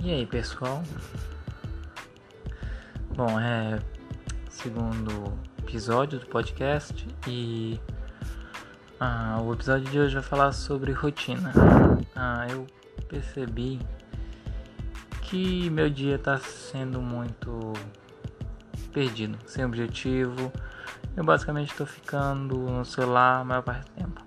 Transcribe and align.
E 0.00 0.12
aí, 0.12 0.24
pessoal? 0.24 0.80
Bom, 3.16 3.38
é 3.40 3.80
segundo 4.48 5.36
episódio 5.58 6.20
do 6.20 6.26
podcast 6.26 7.04
e 7.26 7.80
ah, 9.00 9.38
o 9.42 9.52
episódio 9.52 9.90
de 9.90 9.98
hoje 9.98 10.14
vai 10.14 10.22
falar 10.22 10.52
sobre 10.52 10.92
rotina. 10.92 11.52
Ah, 12.14 12.46
eu 12.48 12.64
percebi 13.08 13.80
que 15.22 15.68
meu 15.70 15.90
dia 15.90 16.14
está 16.14 16.38
sendo 16.38 17.02
muito 17.02 17.72
perdido, 18.92 19.36
sem 19.46 19.64
objetivo. 19.64 20.52
Eu 21.16 21.24
basicamente 21.24 21.72
estou 21.72 21.86
ficando 21.86 22.56
no 22.56 22.84
celular 22.84 23.40
a 23.40 23.44
maior 23.44 23.62
parte 23.62 23.90
do 23.90 23.94
tempo. 23.96 24.22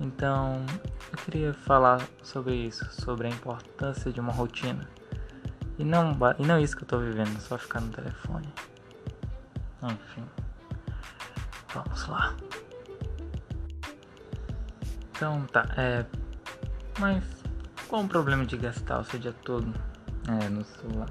Então, 0.00 0.64
eu 1.12 1.18
queria 1.18 1.52
falar 1.52 2.00
sobre 2.22 2.54
isso, 2.54 2.84
sobre 2.90 3.28
a 3.28 3.30
importância 3.30 4.10
de 4.10 4.18
uma 4.18 4.32
rotina. 4.32 4.88
E 5.78 5.84
não, 5.84 6.16
e 6.38 6.46
não 6.46 6.58
isso 6.58 6.76
que 6.76 6.84
eu 6.84 6.88
tô 6.88 6.98
vivendo, 6.98 7.40
só 7.40 7.56
ficar 7.56 7.80
no 7.80 7.90
telefone. 7.90 8.52
Enfim. 9.82 10.24
Vamos 11.74 12.06
lá. 12.06 12.36
Então 15.10 15.46
tá, 15.46 15.66
é. 15.76 16.04
Mas 16.98 17.24
qual 17.88 18.02
o 18.02 18.08
problema 18.08 18.44
de 18.44 18.56
gastar 18.56 19.00
o 19.00 19.04
seu 19.04 19.18
dia 19.18 19.32
todo 19.44 19.72
é, 20.28 20.48
no 20.48 20.64
celular? 20.64 21.08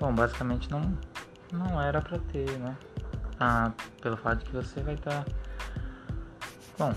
Bom, 0.00 0.14
basicamente 0.14 0.70
não, 0.70 0.96
não 1.52 1.80
era 1.80 2.00
pra 2.00 2.18
ter, 2.18 2.50
né? 2.58 2.76
Ah, 3.38 3.72
pelo 4.00 4.16
fato 4.16 4.38
de 4.38 4.44
que 4.46 4.52
você 4.52 4.80
vai 4.80 4.94
estar. 4.94 5.24
Tá... 5.24 5.32
Bom, 6.78 6.94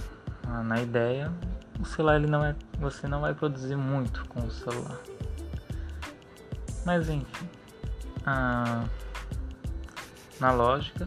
na 0.64 0.82
ideia, 0.82 1.32
o 1.80 1.86
celular 1.86 2.16
ele 2.16 2.28
não 2.28 2.44
é. 2.44 2.56
Você 2.80 3.08
não 3.08 3.22
vai 3.22 3.34
produzir 3.34 3.76
muito 3.76 4.26
com 4.26 4.40
o 4.40 4.52
celular. 4.52 4.98
Mas 6.88 7.10
enfim. 7.10 7.50
Ah, 8.26 8.86
na 10.40 10.54
lógica, 10.54 11.06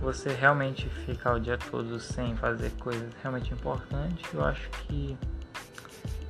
você 0.00 0.30
realmente 0.30 0.88
ficar 1.06 1.34
o 1.34 1.38
dia 1.38 1.56
todo 1.56 2.00
sem 2.00 2.34
fazer 2.34 2.72
coisas 2.72 3.08
realmente 3.22 3.54
importantes, 3.54 4.34
eu 4.34 4.44
acho 4.44 4.68
que 4.70 5.16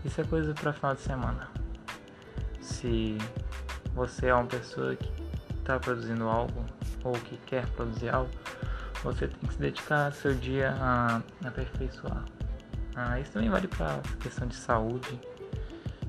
isso 0.04 0.20
é 0.20 0.24
coisa 0.24 0.52
para 0.52 0.74
final 0.74 0.94
de 0.94 1.00
semana. 1.00 1.48
Se 2.60 3.16
você 3.94 4.26
é 4.26 4.34
uma 4.34 4.44
pessoa 4.44 4.94
que 4.94 5.10
está 5.58 5.80
produzindo 5.80 6.28
algo 6.28 6.66
ou 7.02 7.12
que 7.14 7.38
quer 7.46 7.66
produzir 7.68 8.10
algo, 8.10 8.30
você 9.02 9.28
tem 9.28 9.48
que 9.48 9.54
se 9.54 9.58
dedicar 9.58 10.12
seu 10.12 10.34
dia 10.34 10.76
a 10.78 11.22
aperfeiçoar. 11.46 12.26
Ah, 12.94 13.18
isso 13.18 13.32
também 13.32 13.48
vale 13.48 13.68
para 13.68 14.00
questão 14.20 14.46
de 14.46 14.54
saúde, 14.54 15.18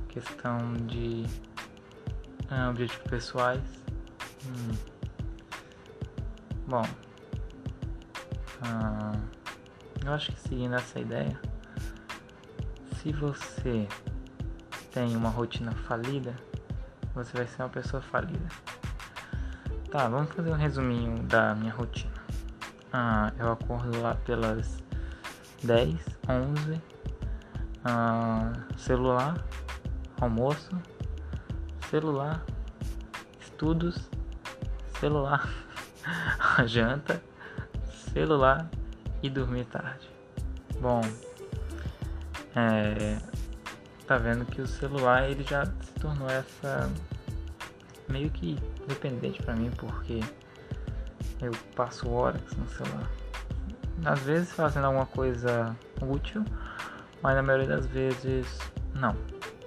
questão 0.10 0.74
de 0.86 1.26
ah, 2.52 2.70
objetivos 2.70 3.10
pessoais. 3.10 3.62
Hum. 4.46 4.76
Bom, 6.68 6.84
ah, 8.62 9.14
eu 10.06 10.14
acho 10.14 10.32
que 10.32 10.40
seguindo 10.40 10.76
essa 10.76 11.00
ideia, 11.00 11.40
se 12.96 13.12
você 13.12 13.88
tem 14.92 15.16
uma 15.16 15.30
rotina 15.30 15.72
falida, 15.72 16.36
você 17.14 17.38
vai 17.38 17.48
ser 17.48 17.64
uma 17.64 17.70
pessoa 17.70 18.02
falida. 18.02 18.48
Tá, 19.92 20.08
vamos 20.08 20.32
fazer 20.34 20.52
um 20.52 20.56
resuminho 20.56 21.24
da 21.24 21.56
minha 21.56 21.74
rotina. 21.74 22.14
Ah, 22.94 23.32
eu 23.40 23.52
acordo 23.52 24.02
lá 24.02 24.16
pelas 24.16 24.84
10, 25.64 25.96
11, 26.28 26.82
ah, 27.84 28.52
celular, 28.78 29.44
almoço, 30.22 30.70
celular, 31.90 32.46
estudos, 33.40 34.10
celular, 35.00 35.50
janta, 36.66 37.22
celular 38.14 38.70
e 39.24 39.30
dormir 39.30 39.66
tarde. 39.66 40.10
Bom, 40.80 41.02
é, 42.56 43.18
tá 44.06 44.18
vendo 44.18 44.46
que 44.46 44.62
o 44.62 44.68
celular 44.68 45.30
ele 45.30 45.44
já 45.44 45.66
se 45.66 45.94
tornou 46.00 46.30
essa 46.30 46.90
meio 48.08 48.30
que 48.30 48.58
dependente 48.88 49.42
para 49.42 49.56
mim 49.56 49.72
porque 49.72 50.20
eu 51.42 51.52
passo 51.76 52.10
horas 52.10 52.42
no 52.58 52.68
celular. 52.70 53.10
Às 54.06 54.20
vezes 54.22 54.52
fazendo 54.52 54.86
alguma 54.86 55.06
coisa 55.06 55.76
útil, 56.02 56.46
mas 57.22 57.36
na 57.36 57.44
maioria 57.44 57.68
das 57.68 57.86
vezes 57.88 58.60
não. 58.94 59.16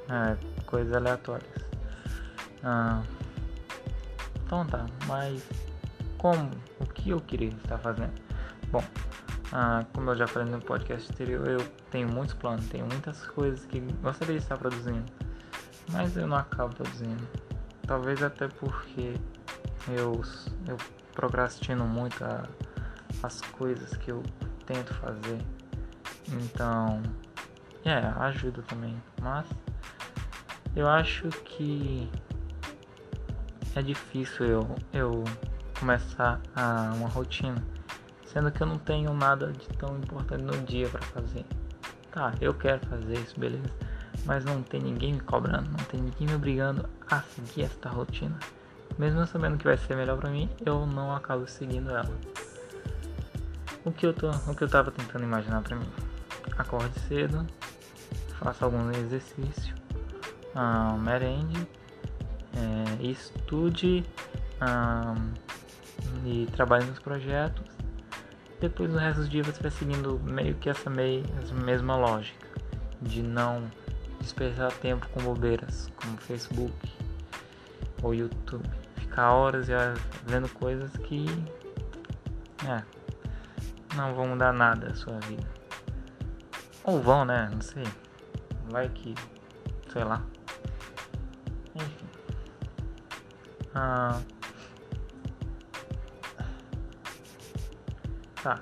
É, 0.08 0.36
coisas 0.66 0.94
aleatórias. 0.94 1.61
Ah, 2.62 3.02
então 4.44 4.66
tá, 4.66 4.86
mas 5.06 5.42
como? 6.18 6.50
O 6.78 6.86
que 6.86 7.10
eu 7.10 7.20
queria 7.20 7.48
estar 7.48 7.78
fazendo? 7.78 8.12
Bom, 8.70 8.82
ah, 9.52 9.84
como 9.92 10.10
eu 10.10 10.16
já 10.16 10.26
falei 10.26 10.50
no 10.50 10.60
podcast 10.60 11.10
anterior, 11.10 11.48
eu 11.48 11.60
tenho 11.90 12.08
muitos 12.08 12.34
planos, 12.34 12.66
tenho 12.68 12.86
muitas 12.86 13.26
coisas 13.26 13.64
que 13.66 13.80
gostaria 14.02 14.36
de 14.36 14.42
estar 14.42 14.56
produzindo, 14.56 15.04
mas 15.90 16.16
eu 16.16 16.26
não 16.26 16.36
acabo 16.36 16.74
produzindo. 16.74 17.26
Talvez 17.86 18.22
até 18.22 18.48
porque 18.48 19.14
eu, 19.88 20.22
eu 20.66 20.76
procrastino 21.14 21.86
muito 21.86 22.24
a, 22.24 22.48
as 23.22 23.40
coisas 23.40 23.96
que 23.96 24.10
eu 24.10 24.22
tento 24.64 24.94
fazer. 24.94 25.38
Então, 26.28 27.02
é, 27.84 27.98
ajuda 28.20 28.62
também. 28.62 28.96
Mas 29.20 29.46
eu 30.74 30.88
acho 30.88 31.28
que 31.28 32.10
é 33.78 33.82
difícil 33.82 34.46
eu, 34.46 34.76
eu 34.92 35.24
começar 35.78 36.40
a 36.54 36.92
uma 36.94 37.08
rotina, 37.08 37.62
sendo 38.26 38.50
que 38.50 38.62
eu 38.62 38.66
não 38.66 38.78
tenho 38.78 39.12
nada 39.14 39.52
de 39.52 39.66
tão 39.78 39.96
importante 39.98 40.42
no 40.42 40.56
dia 40.64 40.88
para 40.88 41.02
fazer. 41.02 41.44
Tá, 42.10 42.34
eu 42.40 42.52
quero 42.52 42.86
fazer 42.86 43.14
isso, 43.14 43.38
beleza, 43.40 43.70
mas 44.24 44.44
não 44.44 44.62
tem 44.62 44.80
ninguém 44.80 45.14
me 45.14 45.20
cobrando, 45.20 45.70
não 45.70 45.84
tem 45.86 46.00
ninguém 46.00 46.28
me 46.28 46.34
obrigando 46.34 46.88
a 47.10 47.20
seguir 47.22 47.62
esta 47.62 47.88
rotina. 47.88 48.38
Mesmo 48.98 49.26
sabendo 49.26 49.56
que 49.56 49.64
vai 49.64 49.78
ser 49.78 49.96
melhor 49.96 50.18
para 50.18 50.30
mim, 50.30 50.50
eu 50.64 50.86
não 50.86 51.14
acabo 51.14 51.46
seguindo 51.46 51.90
ela. 51.90 52.12
O 53.84 53.90
que 53.90 54.06
eu 54.06 54.12
tô, 54.12 54.30
o 54.30 54.54
que 54.54 54.62
eu 54.62 54.68
tava 54.68 54.90
tentando 54.90 55.24
imaginar 55.24 55.62
para 55.62 55.76
mim? 55.76 55.88
Acorde 56.58 56.98
cedo, 57.00 57.46
faça 58.38 58.64
algum 58.64 58.90
exercício, 58.90 59.74
ah, 60.54 60.94
merende, 60.98 61.66
é, 62.56 63.02
estude 63.04 64.04
ah, 64.60 65.14
e 66.24 66.46
trabalhe 66.52 66.84
nos 66.84 66.98
projetos. 66.98 67.64
Depois 68.60 68.90
no 68.90 68.98
resto 68.98 69.22
do 69.22 69.28
dia 69.28 69.42
você 69.42 69.60
vai 69.60 69.70
seguindo 69.70 70.20
meio 70.20 70.54
que 70.54 70.68
essa, 70.68 70.88
meio, 70.88 71.24
essa 71.42 71.54
mesma 71.54 71.96
lógica 71.96 72.48
de 73.00 73.22
não 73.22 73.68
desperdiçar 74.20 74.72
tempo 74.74 75.08
com 75.08 75.20
bobeiras 75.22 75.90
como 75.96 76.16
Facebook 76.18 76.72
ou 78.02 78.14
YouTube. 78.14 78.69
Ficar 78.96 79.32
horas 79.32 79.69
e 79.69 79.72
horas 79.74 79.98
vendo 80.26 80.48
coisas 80.48 80.96
que 80.98 81.26
é, 82.64 82.82
não 83.96 84.14
vão 84.14 84.28
mudar 84.28 84.52
nada 84.52 84.90
a 84.90 84.94
sua 84.94 85.19
vida. 85.20 85.46
Ou 86.84 87.00
vão, 87.00 87.24
né? 87.24 87.48
Não 87.52 87.60
sei. 87.60 87.84
Vai 88.70 88.88
que. 88.88 89.14
Sei 89.92 90.04
lá. 90.04 90.22
Enfim. 91.74 92.11
Ah. 93.74 94.20
Tá. 98.42 98.60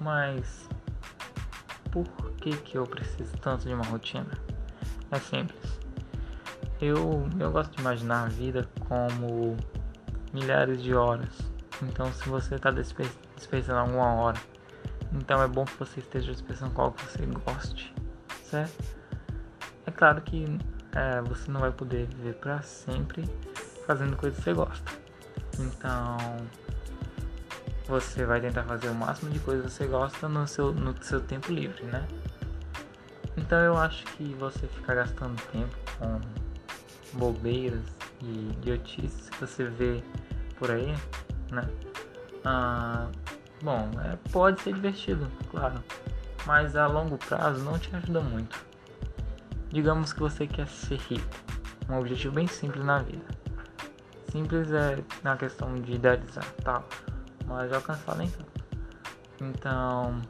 Mas. 0.00 0.68
Por 1.90 2.06
que, 2.36 2.56
que 2.56 2.78
eu 2.78 2.86
preciso 2.86 3.36
tanto 3.38 3.66
de 3.66 3.74
uma 3.74 3.84
rotina? 3.84 4.30
É 5.10 5.18
simples. 5.18 5.78
Eu, 6.80 7.28
eu 7.38 7.52
gosto 7.52 7.76
de 7.76 7.80
imaginar 7.80 8.24
a 8.24 8.28
vida 8.28 8.68
como 8.88 9.56
milhares 10.32 10.82
de 10.82 10.94
horas. 10.94 11.52
Então, 11.82 12.12
se 12.12 12.28
você 12.28 12.54
está 12.54 12.70
desperdiçando 12.70 13.78
alguma 13.78 14.14
hora, 14.14 14.40
então 15.12 15.42
é 15.42 15.46
bom 15.46 15.64
que 15.64 15.78
você 15.78 16.00
esteja 16.00 16.32
desperdiçando 16.32 16.72
qual 16.72 16.92
que 16.92 17.04
você 17.04 17.26
goste, 17.26 17.94
certo? 18.44 18.82
É 19.86 19.90
claro 19.90 20.22
que 20.22 20.44
é, 20.92 21.20
você 21.22 21.50
não 21.50 21.60
vai 21.60 21.70
poder 21.70 22.06
viver 22.06 22.34
para 22.34 22.62
sempre 22.62 23.24
fazendo 23.92 24.16
coisas 24.16 24.38
que 24.38 24.44
você 24.44 24.54
gosta. 24.54 24.92
Então, 25.58 26.16
você 27.86 28.24
vai 28.24 28.40
tentar 28.40 28.64
fazer 28.64 28.88
o 28.88 28.94
máximo 28.94 29.30
de 29.30 29.38
coisas 29.40 29.66
que 29.66 29.72
você 29.72 29.86
gosta 29.86 30.28
no 30.28 30.48
seu, 30.48 30.72
no 30.72 30.94
seu 31.02 31.20
tempo 31.20 31.52
livre, 31.52 31.84
né? 31.84 32.06
Então 33.36 33.58
eu 33.58 33.76
acho 33.76 34.04
que 34.06 34.34
você 34.34 34.66
ficar 34.66 34.94
gastando 34.94 35.40
tempo 35.50 35.76
com 35.98 36.20
bobeiras 37.18 37.84
e 38.22 38.50
idiotices 38.52 39.28
que 39.28 39.40
você 39.40 39.64
vê 39.64 40.02
por 40.58 40.70
aí, 40.70 40.94
né? 41.50 41.68
Ah, 42.44 43.08
bom, 43.62 43.90
é, 44.04 44.16
pode 44.30 44.60
ser 44.62 44.74
divertido, 44.74 45.30
claro, 45.50 45.82
mas 46.46 46.76
a 46.76 46.86
longo 46.86 47.18
prazo 47.18 47.62
não 47.62 47.78
te 47.78 47.94
ajuda 47.94 48.20
muito. 48.20 48.64
Digamos 49.68 50.12
que 50.12 50.20
você 50.20 50.46
quer 50.46 50.68
ser 50.68 50.96
rico 50.96 51.42
um 51.88 51.98
objetivo 51.98 52.34
bem 52.34 52.46
simples 52.46 52.84
na 52.84 52.98
vida. 52.98 53.41
Simples 54.32 54.72
é 54.72 54.96
na 55.22 55.36
questão 55.36 55.74
de 55.74 55.92
idealizar, 55.92 56.50
tal, 56.64 56.88
mas 57.46 57.70
alcançar 57.70 58.16
nem 58.16 58.30
tanto. 58.30 58.64
Então, 59.42 60.22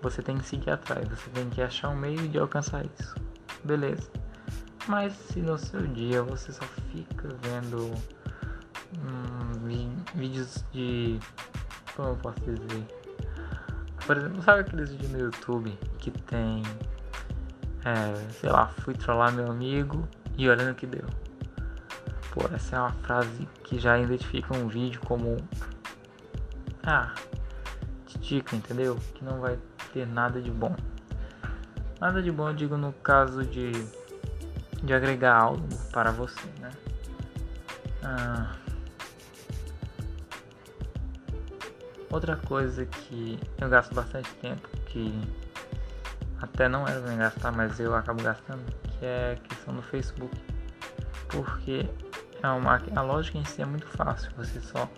você 0.00 0.22
tem 0.22 0.38
que 0.38 0.46
seguir 0.46 0.70
atrás, 0.70 1.08
você 1.08 1.28
tem 1.30 1.50
que 1.50 1.60
achar 1.60 1.88
um 1.88 1.96
meio 1.96 2.28
de 2.28 2.38
alcançar 2.38 2.84
isso. 2.86 3.16
Beleza. 3.64 4.08
Mas 4.86 5.14
se 5.14 5.40
no 5.40 5.58
seu 5.58 5.84
dia 5.84 6.22
você 6.22 6.52
só 6.52 6.64
fica 6.92 7.28
vendo 7.42 7.92
hum, 9.00 9.90
vídeos 10.14 10.64
de. 10.72 11.18
Como 11.96 12.10
eu 12.10 12.16
posso 12.18 12.40
dizer? 12.42 12.86
Por 14.06 14.16
exemplo, 14.16 14.42
sabe 14.42 14.60
aqueles 14.60 14.90
vídeos 14.90 15.10
no 15.10 15.18
YouTube 15.18 15.76
que 15.98 16.12
tem. 16.12 16.62
É, 17.84 18.30
sei 18.30 18.48
lá, 18.48 18.68
fui 18.68 18.94
trollar 18.94 19.32
meu 19.32 19.50
amigo 19.50 20.08
e 20.38 20.48
olhando 20.48 20.70
o 20.70 20.74
que 20.76 20.86
deu. 20.86 21.08
Pô, 22.32 22.46
essa 22.54 22.76
é 22.76 22.78
uma 22.78 22.92
frase 22.92 23.48
que 23.64 23.78
já 23.78 23.98
identifica 23.98 24.56
um 24.56 24.68
vídeo 24.68 25.00
como. 25.04 25.36
Ah, 26.82 27.14
dica, 28.20 28.54
entendeu? 28.54 28.96
Que 29.14 29.24
não 29.24 29.40
vai 29.40 29.58
ter 29.92 30.06
nada 30.06 30.40
de 30.40 30.50
bom. 30.50 30.74
Nada 32.00 32.22
de 32.22 32.30
bom 32.30 32.48
eu 32.48 32.54
digo 32.54 32.76
no 32.76 32.92
caso 32.92 33.44
de, 33.44 33.72
de 34.82 34.94
agregar 34.94 35.36
algo 35.36 35.68
para 35.92 36.10
você, 36.10 36.46
né? 36.60 36.70
Ah, 38.02 38.54
outra 42.10 42.36
coisa 42.36 42.86
que 42.86 43.38
eu 43.60 43.68
gasto 43.68 43.94
bastante 43.94 44.32
tempo, 44.36 44.68
que 44.86 45.12
até 46.40 46.68
não 46.68 46.86
era 46.86 47.00
pra 47.00 47.14
gastar, 47.14 47.52
mas 47.52 47.78
eu 47.80 47.94
acabo 47.94 48.22
gastando, 48.22 48.64
que 48.82 49.04
é 49.04 49.32
a 49.32 49.48
questão 49.48 49.74
do 49.74 49.82
Facebook. 49.82 50.34
Porque 51.28 51.88
é 52.42 52.48
uma, 52.48 52.80
a 52.96 53.02
lógica 53.02 53.38
em 53.38 53.44
si 53.44 53.62
é 53.62 53.66
muito 53.66 53.86
fácil, 53.86 54.30
você 54.36 54.60
só 54.60 54.88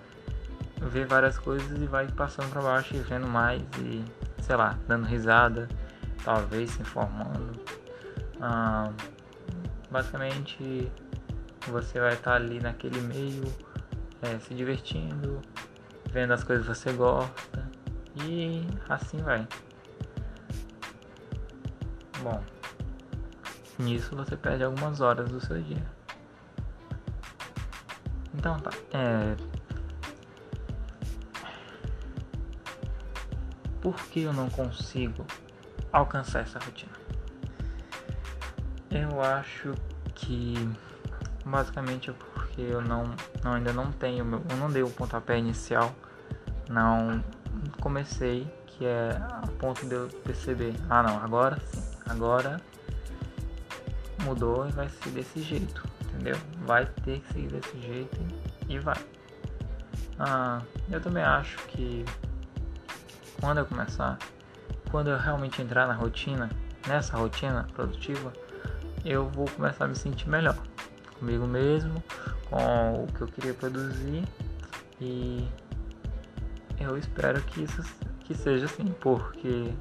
vê 0.81 1.05
várias 1.05 1.39
coisas 1.39 1.81
e 1.81 1.87
vai 1.87 2.09
passando 2.09 2.50
para 2.50 2.62
baixo 2.62 2.94
e 2.94 2.99
vendo 2.99 3.27
mais 3.27 3.62
e 3.79 4.05
sei 4.43 4.56
lá, 4.56 4.79
dando 4.89 5.06
risada, 5.06 5.69
talvez 6.25 6.71
se 6.71 6.83
informando. 6.83 7.61
Ah, 8.41 8.91
basicamente 9.91 10.91
você 11.69 12.00
vai 12.00 12.15
estar 12.15 12.35
ali 12.35 12.61
naquele 12.61 13.00
meio, 13.00 13.44
é, 14.23 14.39
se 14.41 14.55
divertindo, 14.55 15.41
vendo 16.11 16.33
as 16.33 16.43
coisas 16.43 16.67
que 16.67 16.75
você 16.75 16.93
gosta 16.93 17.71
e 18.25 18.67
assim 18.89 19.19
vai. 19.19 19.47
Bom, 22.21 22.43
nisso 23.79 24.17
você 24.17 24.37
perde 24.37 24.65
algumas 24.65 25.00
horas 25.00 25.31
do 25.31 25.41
seu 25.41 25.61
dia. 25.62 26.02
Então 28.34 28.58
tá. 28.61 28.70
É, 28.93 29.37
por 33.82 33.96
que 33.96 34.23
eu 34.23 34.32
não 34.32 34.49
consigo 34.49 35.26
alcançar 35.93 36.40
essa 36.40 36.58
rotina? 36.58 36.93
Eu 38.90 39.20
acho 39.20 39.75
que 40.14 40.55
basicamente 41.44 42.11
é 42.11 42.12
porque 42.12 42.61
eu 42.62 42.81
não, 42.81 43.14
não 43.43 43.55
ainda 43.55 43.73
não 43.73 43.90
tenho, 43.90 44.25
eu 44.49 44.56
não 44.56 44.70
dei 44.70 44.82
o 44.82 44.90
pontapé 44.90 45.38
inicial, 45.38 45.94
não 46.69 47.23
comecei, 47.81 48.46
que 48.67 48.84
é 48.84 49.11
a 49.19 49.46
ponto 49.58 49.84
de 49.87 49.94
eu 49.94 50.08
perceber, 50.25 50.75
ah 50.88 51.02
não, 51.02 51.19
agora 51.23 51.58
sim, 51.67 51.82
agora 52.06 52.61
mudou 54.25 54.69
e 54.69 54.73
vai 54.73 54.88
ser 54.88 55.11
desse 55.11 55.43
jeito, 55.43 55.82
entendeu? 56.12 56.37
Vai 56.67 56.87
ter 56.87 57.20
que 57.20 57.32
seguir 57.32 57.49
desse 57.49 57.81
jeito 57.81 58.19
e 58.69 58.79
vai. 58.79 58.97
Ah, 60.19 60.62
eu 60.91 61.00
também 61.00 61.23
acho 61.23 61.56
que 61.69 62.05
quando 63.41 63.59
eu 63.59 63.67
começar, 63.67 64.19
quando 64.91 65.11
eu 65.11 65.19
realmente 65.19 65.61
entrar 65.62 65.87
na 65.87 65.94
rotina, 65.94 66.49
nessa 66.87 67.17
rotina 67.17 67.67
produtiva, 67.75 68.32
eu 69.05 69.29
vou 69.29 69.49
começar 69.50 69.87
a 69.87 69.88
me 69.88 69.97
sentir 69.97 70.29
melhor 70.29 70.56
comigo 71.19 71.47
mesmo, 71.47 72.03
com 72.49 73.05
o 73.05 73.06
que 73.08 73.20
eu 73.23 73.26
queria 73.26 73.55
produzir 73.55 74.25
e 75.00 75.49
eu 76.79 76.97
espero 76.97 77.41
que 77.43 77.62
isso 77.62 77.82
que 78.20 78.35
seja 78.35 78.67
assim, 78.67 78.94
porque 79.00 79.73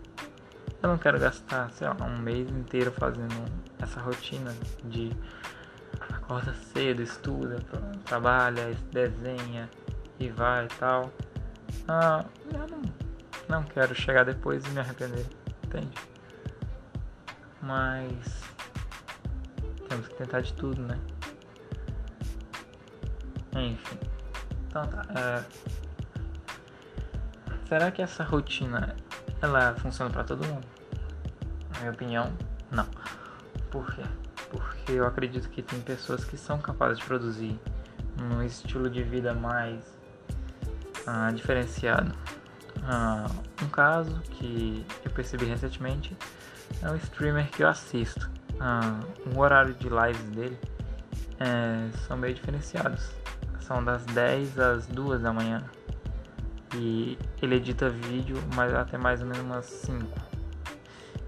eu 0.81 0.89
não 0.89 0.98
quero 0.98 1.19
gastar, 1.19 1.69
sei 1.72 1.88
lá, 1.88 1.95
um 2.01 2.18
mês 2.18 2.50
inteiro 2.50 2.92
fazendo 2.92 3.45
essa 3.80 4.00
rotina 4.00 4.56
de 4.86 5.12
acorda 6.31 6.54
cedo, 6.74 7.01
estuda, 7.01 7.57
trabalha, 8.06 8.74
desenha 8.89 9.69
e 10.18 10.30
vai 10.30 10.63
e 10.63 10.68
tal. 10.69 11.12
Ah, 11.89 12.24
eu 12.54 12.68
não 12.68 12.81
não 13.50 13.63
quero 13.63 13.94
chegar 13.94 14.24
depois 14.24 14.66
e 14.66 14.69
me 14.69 14.80
arrepender, 14.80 15.25
entende? 15.66 15.92
Mas 17.62 18.44
temos 19.89 20.07
que 20.07 20.16
tentar 20.16 20.39
de 20.39 20.54
tudo, 20.54 20.81
né? 20.81 20.98
Enfim. 23.54 24.00
Então 24.68 24.88
tá. 24.88 25.06
É... 25.13 25.44
Será 27.68 27.92
que 27.92 28.01
essa 28.01 28.24
rotina 28.24 28.95
ela 29.42 29.75
funciona 29.75 30.10
para 30.10 30.24
todo 30.24 30.48
mundo? 30.48 30.66
Na 31.74 31.80
minha 31.80 31.92
opinião, 31.92 32.31
não. 32.72 32.86
Por 33.69 33.94
quê? 33.94 34.04
Porque 34.51 34.92
eu 34.92 35.06
acredito 35.06 35.50
que 35.50 35.62
tem 35.62 35.80
pessoas 35.81 36.24
que 36.24 36.38
são 36.38 36.59
capazes 36.59 37.00
de 37.00 37.06
produzir 37.06 37.59
um 38.21 38.44
estilo 38.44 38.89
de 38.89 39.01
vida 39.01 39.33
mais 39.33 39.81
ah, 41.07 41.31
diferenciado 41.31 42.13
ah, 42.83 43.30
um 43.62 43.69
caso 43.69 44.19
que 44.21 44.86
eu 45.06 45.12
percebi 45.12 45.45
recentemente 45.45 46.15
é 46.81 46.89
um 46.89 46.95
streamer 46.95 47.50
que 47.50 47.63
eu 47.63 47.68
assisto. 47.68 48.30
Ah, 48.59 49.00
o 49.33 49.39
horário 49.39 49.74
de 49.74 49.88
lives 49.88 50.30
dele 50.31 50.59
é, 51.39 51.89
são 52.07 52.18
meio 52.18 52.33
diferenciados. 52.33 53.12
São 53.62 53.83
das 53.83 54.03
10 54.06 54.59
às 54.59 54.88
2 54.88 55.21
da 55.21 55.31
manhã. 55.31 55.63
E 56.75 57.18
ele 57.42 57.56
edita 57.56 57.89
vídeo 57.89 58.38
mas 58.56 58.74
até 58.74 58.98
mais 58.98 59.21
ou 59.21 59.27
menos 59.27 59.44
umas 59.44 59.65
5. 59.65 60.06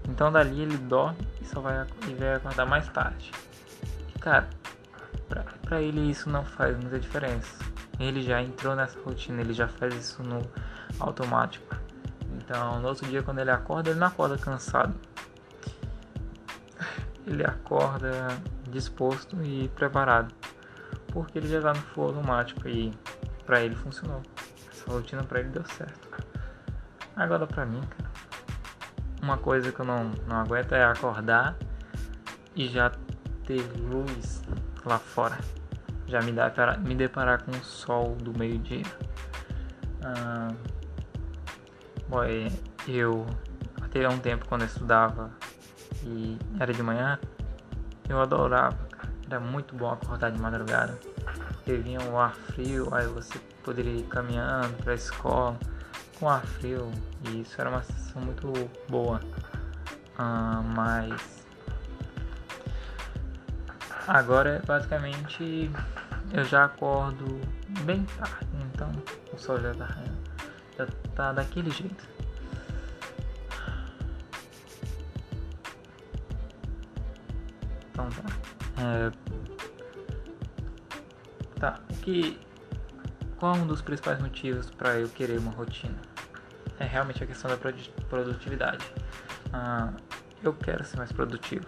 Então 0.08 0.32
dali 0.32 0.60
ele 0.60 0.76
dorme 0.76 1.18
e 1.44 1.46
só 1.46 1.60
vai, 1.60 1.86
e 2.08 2.14
vai 2.14 2.34
acordar 2.34 2.66
mais 2.66 2.88
tarde. 2.88 3.30
E 4.14 4.18
cara, 4.18 4.48
pra, 5.28 5.44
pra 5.62 5.82
ele 5.82 6.10
isso 6.10 6.28
não 6.30 6.44
faz 6.44 6.76
muita 6.76 6.98
diferença. 6.98 7.62
Ele 8.00 8.22
já 8.22 8.42
entrou 8.42 8.74
nessa 8.74 8.98
rotina, 9.00 9.40
ele 9.40 9.52
já 9.52 9.68
faz 9.68 9.94
isso 9.94 10.22
no 10.22 10.40
automático. 10.98 11.76
Então, 12.36 12.80
no 12.80 12.88
outro 12.88 13.06
dia, 13.06 13.22
quando 13.22 13.38
ele 13.38 13.50
acorda, 13.50 13.90
ele 13.90 13.98
não 13.98 14.08
acorda 14.08 14.36
cansado. 14.36 14.94
Ele 17.26 17.44
acorda 17.44 18.10
disposto 18.68 19.40
e 19.42 19.68
preparado, 19.68 20.34
porque 21.08 21.38
ele 21.38 21.48
já 21.48 21.58
está 21.58 21.72
no 21.72 21.80
flow 21.80 22.08
automático 22.08 22.68
e 22.68 22.92
para 23.46 23.62
ele 23.62 23.74
funcionou. 23.74 24.20
Essa 24.70 24.90
rotina 24.90 25.22
para 25.22 25.40
ele 25.40 25.50
deu 25.50 25.64
certo. 25.64 26.08
Agora, 27.16 27.46
para 27.46 27.64
mim, 27.64 27.80
cara, 27.80 28.03
uma 29.24 29.38
coisa 29.38 29.72
que 29.72 29.80
eu 29.80 29.86
não, 29.86 30.12
não 30.28 30.36
aguento 30.36 30.72
é 30.72 30.84
acordar 30.84 31.56
e 32.54 32.68
já 32.68 32.92
ter 33.46 33.62
luz 33.78 34.42
lá 34.84 34.98
fora. 34.98 35.38
Já 36.06 36.20
me, 36.20 36.30
dá 36.30 36.50
para 36.50 36.76
me 36.76 36.94
deparar 36.94 37.42
com 37.42 37.50
o 37.50 37.64
sol 37.64 38.14
do 38.16 38.38
meio-dia. 38.38 38.84
Ah, 40.04 40.48
eu 42.86 43.26
até 43.80 44.06
um 44.06 44.18
tempo 44.18 44.46
quando 44.46 44.60
eu 44.60 44.66
estudava 44.66 45.30
e 46.02 46.38
era 46.60 46.72
de 46.72 46.82
manhã, 46.82 47.18
eu 48.06 48.20
adorava. 48.20 48.78
Era 49.26 49.40
muito 49.40 49.74
bom 49.74 49.90
acordar 49.90 50.30
de 50.30 50.38
madrugada. 50.38 50.98
Porque 51.54 51.72
vinha 51.76 52.02
o 52.02 52.18
ar 52.18 52.34
frio, 52.34 52.88
aí 52.92 53.06
você 53.06 53.38
poderia 53.62 53.94
ir 53.94 54.04
caminhando 54.04 54.76
para 54.82 54.92
a 54.92 54.94
escola 54.94 55.58
com 56.18 56.28
ar 56.28 56.46
frio. 56.46 56.90
E 57.28 57.40
isso 57.40 57.60
era 57.60 57.70
uma 57.70 57.82
sensação 57.82 58.22
muito 58.22 58.52
boa. 58.88 59.20
Ah, 60.16 60.62
mas 60.74 61.46
agora 64.06 64.62
basicamente 64.66 65.70
eu 66.32 66.44
já 66.44 66.64
acordo 66.64 67.40
bem 67.84 68.04
tarde, 68.04 68.48
então 68.72 68.90
o 69.32 69.38
sol 69.38 69.60
já 69.60 69.74
tá 69.74 69.88
já 70.76 70.86
tá 71.14 71.32
daquele 71.32 71.70
jeito. 71.70 72.06
Então 77.90 78.08
tá. 78.10 78.24
É... 78.82 79.10
Tá. 81.60 81.80
O 81.90 81.94
que. 82.00 82.38
Qual 83.44 83.54
é 83.54 83.58
um 83.58 83.66
dos 83.66 83.82
principais 83.82 84.18
motivos 84.22 84.70
para 84.70 84.98
eu 84.98 85.06
querer 85.06 85.38
uma 85.38 85.50
rotina? 85.50 85.98
É 86.80 86.84
realmente 86.84 87.22
a 87.22 87.26
questão 87.26 87.50
da 87.50 87.58
produtividade. 88.08 88.90
Ah, 89.52 89.92
eu 90.42 90.54
quero 90.54 90.82
ser 90.82 90.96
mais 90.96 91.12
produtivo 91.12 91.66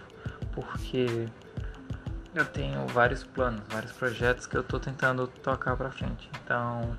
porque 0.53 1.29
eu 2.33 2.45
tenho 2.45 2.87
vários 2.87 3.23
planos, 3.23 3.61
vários 3.69 3.91
projetos 3.91 4.47
que 4.47 4.57
eu 4.57 4.63
tô 4.63 4.79
tentando 4.79 5.27
tocar 5.27 5.77
pra 5.77 5.91
frente. 5.91 6.27
Então, 6.43 6.97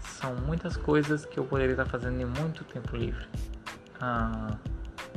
são 0.00 0.34
muitas 0.34 0.78
coisas 0.78 1.26
que 1.26 1.38
eu 1.38 1.44
poderia 1.44 1.74
estar 1.74 1.84
fazendo 1.84 2.18
em 2.18 2.24
muito 2.24 2.64
tempo 2.64 2.96
livre. 2.96 3.28
Ah, 4.00 4.56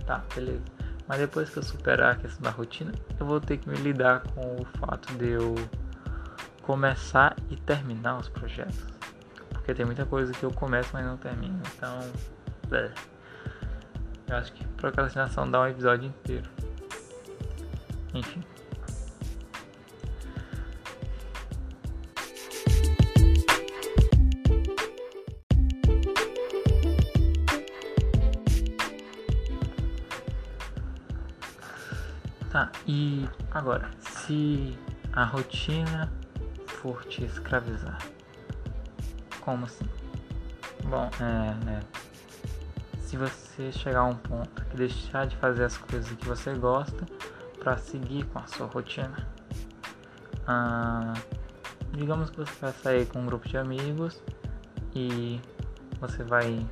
tá, 0.06 0.26
beleza. 0.36 0.66
Mas 1.08 1.20
depois 1.20 1.50
que 1.50 1.56
eu 1.56 1.64
superar 1.64 2.16
a 2.16 2.16
questão 2.18 2.42
da 2.42 2.50
rotina, 2.50 2.92
eu 3.18 3.26
vou 3.26 3.40
ter 3.40 3.60
que 3.60 3.70
me 3.70 3.78
lidar 3.78 4.24
com 4.34 4.58
o 4.58 4.66
fato 4.78 5.14
de 5.14 5.30
eu 5.30 5.56
começar 6.68 7.34
e 7.50 7.56
terminar 7.56 8.18
os 8.18 8.28
projetos. 8.28 8.86
Porque 9.52 9.74
tem 9.74 9.86
muita 9.86 10.06
coisa 10.06 10.34
que 10.34 10.44
eu 10.44 10.52
começo, 10.52 10.90
mas 10.92 11.06
não 11.06 11.16
termino. 11.16 11.62
Então, 11.78 12.00
é. 12.74 12.92
eu 14.28 14.36
acho 14.36 14.52
que 14.52 14.68
procrastinação 14.76 15.50
dá 15.50 15.62
um 15.62 15.68
episódio 15.68 16.10
inteiro. 16.10 16.50
Enfim. 18.14 18.44
Tá, 32.52 32.72
e 32.86 33.26
agora, 33.52 33.90
se 34.02 34.78
a 35.14 35.24
rotina 35.24 36.12
for 36.82 37.04
te 37.06 37.24
escravizar, 37.24 38.00
como 39.42 39.66
assim? 39.66 39.88
Bom, 40.86 41.10
é, 41.20 41.72
é, 41.72 43.00
se 43.00 43.18
você 43.18 43.72
chegar 43.72 44.00
a 44.00 44.06
um 44.06 44.16
ponto 44.16 44.64
que 44.66 44.78
deixar 44.78 45.28
de 45.28 45.36
fazer 45.38 45.66
as 45.66 45.78
coisas 45.78 46.10
que 46.18 46.26
você 46.26 46.54
gosta 46.54 47.06
para 47.60 47.78
seguir 47.78 48.26
com 48.26 48.40
a 48.40 48.48
sua 48.48 48.68
rotina, 48.68 49.28
ah, 50.48 51.14
digamos 51.92 52.30
que 52.30 52.38
você 52.38 52.54
vai 52.62 52.74
sair 52.74 53.06
com 53.08 53.20
um 53.20 53.26
grupo 53.26 53.48
de 53.48 53.58
amigos 53.58 54.22
e 54.96 55.42
você 56.00 56.24
vai, 56.24 56.66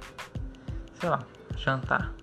sei 1.00 1.10
lá, 1.10 1.20
jantar 1.58 2.14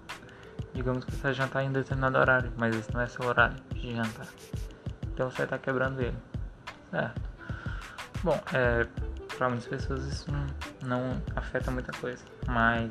Digamos 0.75 1.05
que 1.05 1.12
você 1.12 1.23
vai 1.23 1.35
jantar 1.35 1.62
em 1.65 1.71
determinado 1.71 2.19
horário, 2.19 2.51
mas 2.57 2.75
esse 2.75 2.93
não 2.95 3.01
é 3.03 3.07
seu 3.07 3.27
horário 3.27 3.57
de 3.75 3.95
jantar. 3.95 4.27
Então 5.12 5.31
você 5.31 5.43
está 5.43 5.59
quebrando 5.59 6.01
ele. 6.01 6.17
Certo? 6.91 7.32
Bom, 8.23 8.41
é, 8.52 8.87
para 9.37 9.49
muitas 9.49 9.67
pessoas 9.67 10.05
isso 10.07 10.26
não, 10.85 11.21
afeta 11.35 11.71
muita 11.71 11.91
coisa. 11.99 12.25
Mas, 12.47 12.91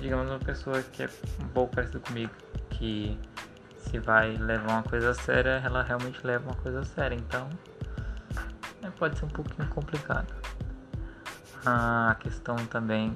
digamos 0.00 0.30
uma 0.30 0.38
pessoa 0.38 0.82
que 0.82 1.02
é 1.02 1.10
um 1.42 1.48
pouco 1.48 1.74
parecida 1.74 2.00
comigo, 2.00 2.32
que 2.70 3.18
se 3.76 3.98
vai 3.98 4.36
levar 4.36 4.72
uma 4.72 4.82
coisa 4.82 5.12
séria, 5.12 5.60
ela 5.64 5.82
realmente 5.82 6.26
leva 6.26 6.44
uma 6.46 6.56
coisa 6.56 6.84
séria. 6.84 7.14
Então, 7.14 7.50
é, 8.82 8.90
pode 8.90 9.18
ser 9.18 9.26
um 9.26 9.28
pouquinho 9.28 9.68
complicado. 9.68 10.34
A 11.66 12.16
questão 12.20 12.56
também, 12.56 13.14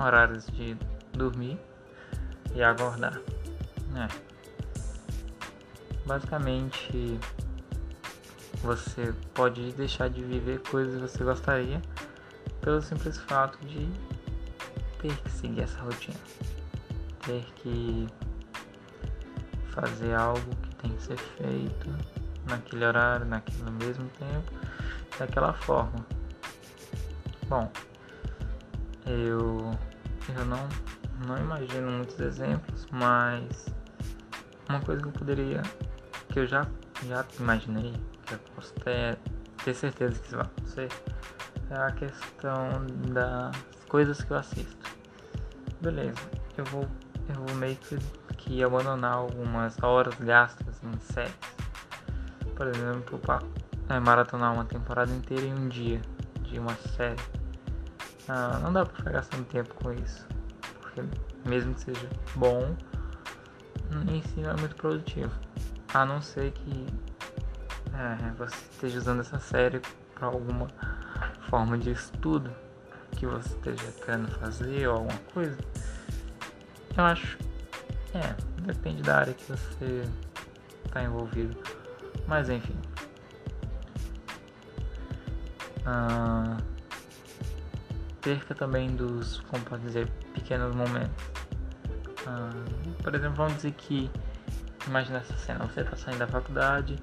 horários 0.00 0.46
de 0.46 0.76
dormir 1.12 1.58
e 2.54 2.62
aguardar. 2.62 3.20
É. 3.94 4.08
Basicamente, 6.04 7.20
você 8.62 9.12
pode 9.34 9.72
deixar 9.72 10.08
de 10.08 10.22
viver 10.22 10.60
coisas 10.60 10.94
que 10.94 11.18
você 11.18 11.24
gostaria 11.24 11.80
pelo 12.60 12.80
simples 12.82 13.18
fato 13.18 13.58
de 13.66 13.88
ter 15.00 15.14
que 15.16 15.30
seguir 15.30 15.62
essa 15.62 15.80
rotina, 15.80 16.18
ter 17.24 17.44
que 17.56 18.06
fazer 19.68 20.14
algo 20.14 20.50
que 20.56 20.74
tem 20.76 20.92
que 20.92 21.02
ser 21.02 21.16
feito 21.16 21.88
naquele 22.48 22.84
horário, 22.84 23.26
naquele 23.26 23.70
mesmo 23.70 24.08
tempo, 24.18 24.52
daquela 25.18 25.52
forma. 25.52 26.04
Bom, 27.48 27.70
eu 29.06 29.70
eu 30.36 30.44
não 30.44 30.68
não 31.26 31.38
imagino 31.38 31.90
muitos 31.90 32.18
exemplos, 32.20 32.86
mas 32.90 33.66
uma 34.68 34.80
coisa 34.80 35.00
que 35.00 35.08
eu 35.08 35.12
poderia, 35.12 35.62
que 36.28 36.40
eu 36.40 36.46
já, 36.46 36.66
já 37.06 37.24
imaginei, 37.38 37.94
que 38.26 38.50
posso 38.52 38.72
ter, 38.74 39.18
ter 39.64 39.74
certeza 39.74 40.18
que 40.18 40.26
isso 40.26 40.36
vai 40.36 40.46
acontecer, 40.46 40.88
é 41.70 41.74
a 41.74 41.92
questão 41.92 42.86
das 43.12 43.56
coisas 43.88 44.22
que 44.22 44.30
eu 44.30 44.36
assisto. 44.36 44.90
Beleza, 45.80 46.20
eu 46.56 46.64
vou, 46.66 46.86
eu 47.28 47.34
vou 47.34 47.56
meio 47.56 47.76
que, 47.76 47.98
que 48.36 48.62
abandonar 48.62 49.14
algumas 49.14 49.80
horas 49.82 50.14
gastas 50.16 50.82
em 50.82 50.98
séries. 51.00 51.34
Por 52.54 52.68
exemplo, 52.68 53.18
para 53.18 53.42
é, 53.88 54.00
maratonar 54.00 54.54
uma 54.54 54.64
temporada 54.64 55.12
inteira 55.12 55.44
em 55.44 55.54
um 55.54 55.68
dia 55.68 56.00
de 56.42 56.58
uma 56.58 56.74
série. 56.96 57.20
Ah, 58.28 58.58
não 58.62 58.72
dá 58.72 58.84
pra 58.84 58.96
ficar 58.96 59.10
gastando 59.12 59.44
tempo 59.44 59.74
com 59.74 59.92
isso 59.92 60.26
mesmo 61.46 61.74
que 61.74 61.80
seja 61.80 62.08
bom, 62.34 62.76
em 64.10 64.22
si 64.22 64.40
não 64.40 64.50
é 64.50 64.56
muito 64.56 64.76
produtivo. 64.76 65.32
A 65.94 66.04
não 66.04 66.20
ser 66.20 66.52
que 66.52 66.86
é, 67.96 68.30
você 68.36 68.54
esteja 68.72 68.98
usando 68.98 69.20
essa 69.20 69.38
série 69.38 69.80
para 70.14 70.26
alguma 70.26 70.68
forma 71.48 71.78
de 71.78 71.90
estudo 71.90 72.50
que 73.12 73.26
você 73.26 73.48
esteja 73.54 73.92
querendo 74.04 74.30
fazer 74.38 74.86
ou 74.88 74.96
alguma 74.96 75.18
coisa. 75.32 75.56
Eu 76.96 77.04
acho. 77.04 77.38
É, 78.14 78.34
depende 78.62 79.02
da 79.02 79.18
área 79.18 79.32
que 79.32 79.44
você 79.44 80.08
está 80.84 81.02
envolvido. 81.02 81.56
Mas 82.26 82.50
enfim. 82.50 82.76
Ah, 85.86 86.58
perca 88.20 88.54
também 88.54 88.94
dos, 88.94 89.40
como 89.42 89.78
dizer, 89.78 90.08
pequenos 90.34 90.74
momentos. 90.74 91.24
Ah, 92.26 92.50
por 93.02 93.14
exemplo, 93.14 93.36
vamos 93.36 93.54
dizer 93.56 93.72
que, 93.72 94.10
imagina 94.86 95.18
essa 95.18 95.36
cena, 95.36 95.64
você 95.64 95.80
está 95.80 95.96
saindo 95.96 96.18
da 96.18 96.26
faculdade 96.26 96.98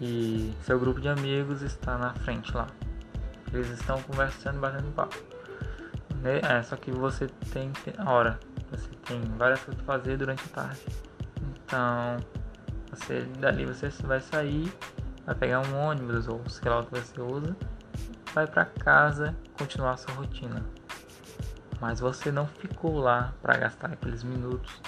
e 0.00 0.54
seu 0.62 0.78
grupo 0.78 1.00
de 1.00 1.08
amigos 1.08 1.62
está 1.62 1.98
na 1.98 2.14
frente 2.14 2.54
lá. 2.54 2.66
Eles 3.52 3.70
estão 3.70 4.00
conversando, 4.02 4.60
batendo 4.60 4.92
papo. 4.92 5.16
Né? 6.22 6.40
É, 6.42 6.62
só 6.62 6.76
que 6.76 6.90
você 6.90 7.26
tem 7.52 7.72
a 7.96 8.10
hora, 8.10 8.38
você 8.70 8.88
tem 9.06 9.20
várias 9.36 9.60
coisas 9.62 9.82
para 9.82 9.98
fazer 9.98 10.16
durante 10.16 10.44
a 10.44 10.48
tarde. 10.48 10.80
Então, 11.42 12.16
você 12.90 13.22
dali 13.38 13.64
você 13.64 13.88
vai 14.04 14.20
sair, 14.20 14.72
vai 15.24 15.34
pegar 15.34 15.60
um 15.60 15.76
ônibus 15.76 16.28
ou 16.28 16.46
sei 16.48 16.70
lá 16.70 16.80
o 16.80 16.86
que 16.86 16.98
você 16.98 17.20
usa, 17.20 17.56
vai 18.34 18.46
para 18.46 18.64
casa 18.64 19.34
continuar 19.56 19.96
sua 19.96 20.14
rotina 20.14 20.62
mas 21.80 22.00
você 22.00 22.30
não 22.32 22.46
ficou 22.46 22.98
lá 22.98 23.32
para 23.40 23.56
gastar 23.56 23.92
aqueles 23.92 24.22
minutos 24.22 24.80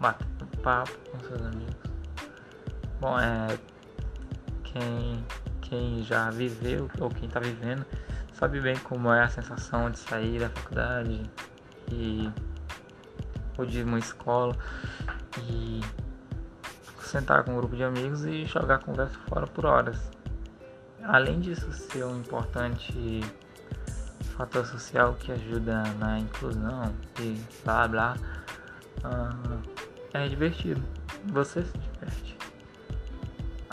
batendo 0.00 0.46
papo 0.62 0.96
com 1.10 1.20
seus 1.20 1.42
amigos. 1.42 1.76
Bom, 3.00 3.18
é 3.18 3.58
quem 4.78 5.24
quem 5.60 6.02
já 6.02 6.30
viveu 6.30 6.90
ou 6.98 7.10
quem 7.10 7.28
está 7.28 7.40
vivendo 7.40 7.84
sabe 8.32 8.60
bem 8.60 8.76
como 8.78 9.12
é 9.12 9.22
a 9.22 9.28
sensação 9.28 9.90
de 9.90 9.98
sair 9.98 10.40
da 10.40 10.48
faculdade 10.48 11.22
e 11.92 12.30
ou 13.56 13.66
de 13.66 13.82
uma 13.82 13.98
escola 13.98 14.56
e 15.38 15.80
sentar 17.00 17.42
com 17.42 17.52
um 17.52 17.56
grupo 17.56 17.74
de 17.74 17.82
amigos 17.82 18.24
e 18.24 18.44
jogar 18.44 18.78
conversa 18.78 19.18
fora 19.28 19.46
por 19.46 19.66
horas. 19.66 20.10
Além 21.02 21.40
disso 21.40 21.72
ser 21.72 22.04
um 22.04 22.18
importante 22.18 23.20
fator 24.36 24.64
social 24.64 25.14
que 25.14 25.32
ajuda 25.32 25.82
na 25.98 26.20
inclusão 26.20 26.94
e 27.18 27.42
blá 27.64 27.88
blá, 27.88 28.16
uh, 29.04 29.58
é 30.12 30.28
divertido. 30.28 30.82
Você 31.26 31.64
se 31.64 31.76
diverte. 31.78 32.37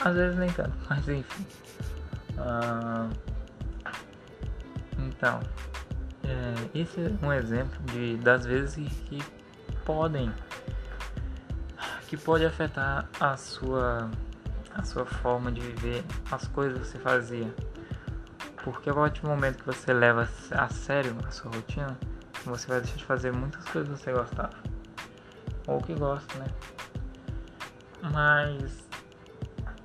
Às 0.06 0.16
vezes 0.16 0.38
nem 0.38 0.50
tanto, 0.50 0.74
mas 0.90 1.08
enfim. 1.10 1.46
Uh, 2.38 3.10
então, 4.98 5.42
é, 6.24 6.80
esse 6.80 7.02
é 7.02 7.26
um 7.26 7.34
exemplo 7.34 7.78
de, 7.92 8.16
das 8.18 8.46
vezes 8.46 8.76
que, 8.76 9.20
que 9.20 9.24
podem 9.84 10.32
que 12.08 12.16
pode 12.16 12.46
afetar 12.46 13.10
a 13.20 13.36
sua 13.36 14.10
a 14.74 14.84
sua 14.84 15.06
forma 15.06 15.52
de 15.52 15.60
viver 15.60 16.04
as 16.32 16.48
coisas 16.48 16.80
que 16.80 16.88
você 16.88 17.00
fazia 17.00 17.52
porque 18.66 18.90
a 18.90 18.94
partir 18.96 19.22
do 19.22 19.28
momento 19.28 19.60
que 19.60 19.66
você 19.68 19.94
leva 19.94 20.28
a 20.52 20.70
sério 20.70 21.16
a 21.24 21.30
sua 21.30 21.52
rotina, 21.52 21.96
você 22.44 22.68
vai 22.68 22.82
deixar 22.82 22.98
de 22.98 23.06
fazer 23.06 23.32
muitas 23.32 23.64
coisas 23.66 23.96
que 24.00 24.04
você 24.04 24.12
gostava. 24.12 24.56
Ou 25.68 25.80
que 25.80 25.94
gosta, 25.94 26.40
né? 26.40 26.48
Mas 28.12 28.85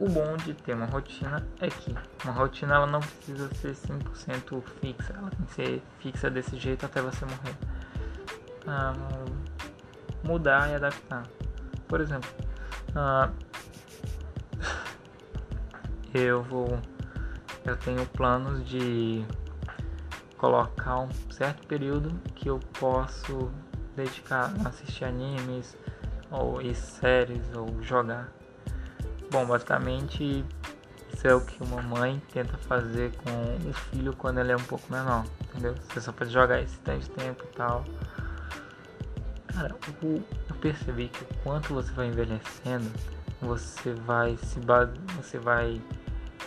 o 0.00 0.09
bom 0.09 0.35
de 0.38 0.54
ter 0.54 0.75
uma 0.75 0.87
rotina 0.87 1.47
é 1.61 1.69
que 1.69 1.95
uma 2.25 2.33
rotina 2.33 2.75
ela 2.75 2.87
não 2.87 3.00
precisa 3.00 3.54
ser 3.54 3.75
100% 3.75 4.62
fixa, 4.80 5.12
ela 5.12 5.30
tem 5.30 5.45
que 5.45 5.52
ser 5.52 5.83
fixa 5.99 6.30
desse 6.30 6.57
jeito 6.57 6.87
até 6.87 7.02
você 7.02 7.26
morrer. 7.26 7.54
Ah, 8.66 8.95
mudar 10.25 10.71
e 10.71 10.75
adaptar. 10.75 11.25
Por 11.87 12.00
exemplo, 12.00 12.30
ah, 12.97 13.30
eu 16.14 16.42
vou. 16.45 16.80
Eu 17.66 17.76
tenho 17.76 18.07
planos 18.07 18.66
de 18.66 19.23
colocar 20.38 20.99
um 21.00 21.11
certo 21.30 21.66
período 21.66 22.19
que 22.35 22.49
eu 22.49 22.59
posso 22.78 23.52
dedicar 23.95 24.50
a 24.64 24.69
assistir 24.69 25.04
animes 25.04 25.76
ou 26.30 26.59
séries 26.75 27.54
ou 27.54 27.83
jogar. 27.83 28.39
Bom, 29.31 29.47
basicamente 29.47 30.45
isso 31.13 31.29
é 31.29 31.35
o 31.35 31.41
que 31.41 31.63
uma 31.63 31.81
mãe 31.81 32.21
tenta 32.33 32.57
fazer 32.59 33.13
com 33.17 33.69
o 33.69 33.73
filho 33.73 34.13
quando 34.17 34.41
ele 34.41 34.53
é 34.53 34.57
um 34.57 34.65
pouco 34.65 34.91
menor, 34.91 35.25
entendeu? 35.45 35.75
Você 35.89 36.01
só 36.01 36.13
pode 36.13 36.31
jogar 36.31 36.61
esse 36.61 36.79
tanto 36.81 37.01
de 37.01 37.11
tempo 37.11 37.45
e 37.45 37.57
tal. 37.57 37.85
Cara, 39.55 39.77
eu 40.49 40.57
percebi 40.61 41.09
que 41.09 41.25
quanto 41.43 41.75
você 41.75 41.93
vai 41.93 42.09
envelhecendo, 42.09 42.91
você 43.41 43.93
vai 43.93 44.37
se 44.39 44.59
base, 44.61 44.93
você 45.17 45.39
vai 45.39 45.81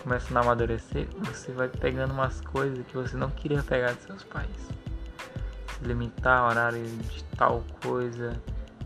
começando 0.02 0.38
a 0.38 0.42
amadurecer, 0.42 1.08
você 1.20 1.52
vai 1.52 1.70
pegando 1.70 2.14
umas 2.14 2.42
coisas 2.42 2.86
que 2.88 2.96
você 2.96 3.16
não 3.16 3.30
queria 3.30 3.64
pegar 3.64 3.94
de 3.94 4.02
seus 4.02 4.24
pais. 4.24 4.50
Se 5.70 5.86
limitar 5.86 6.50
horário 6.50 6.84
de 6.84 7.24
tal 7.38 7.64
coisa, 7.82 8.34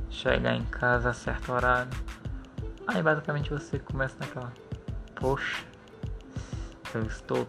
chegar 0.10 0.54
em 0.54 0.63
casa 0.66 1.10
a 1.10 1.13
certo 1.13 1.51
horário. 1.51 1.89
Aí 2.88 3.03
basicamente 3.03 3.50
você 3.50 3.77
começa 3.79 4.15
naquela, 4.20 4.51
poxa, 5.15 5.65
eu 6.94 7.03
estou, 7.03 7.48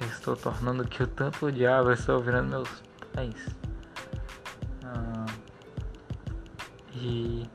eu 0.00 0.06
estou 0.06 0.34
tornando 0.34 0.84
que 0.84 1.02
eu 1.02 1.06
tanto 1.06 1.46
odiava, 1.46 1.90
eu 1.90 1.94
estou 1.94 2.20
virando 2.20 2.48
meus 2.48 2.82
pais. 3.14 3.46
Ah, 4.84 5.26
e 6.94 7.46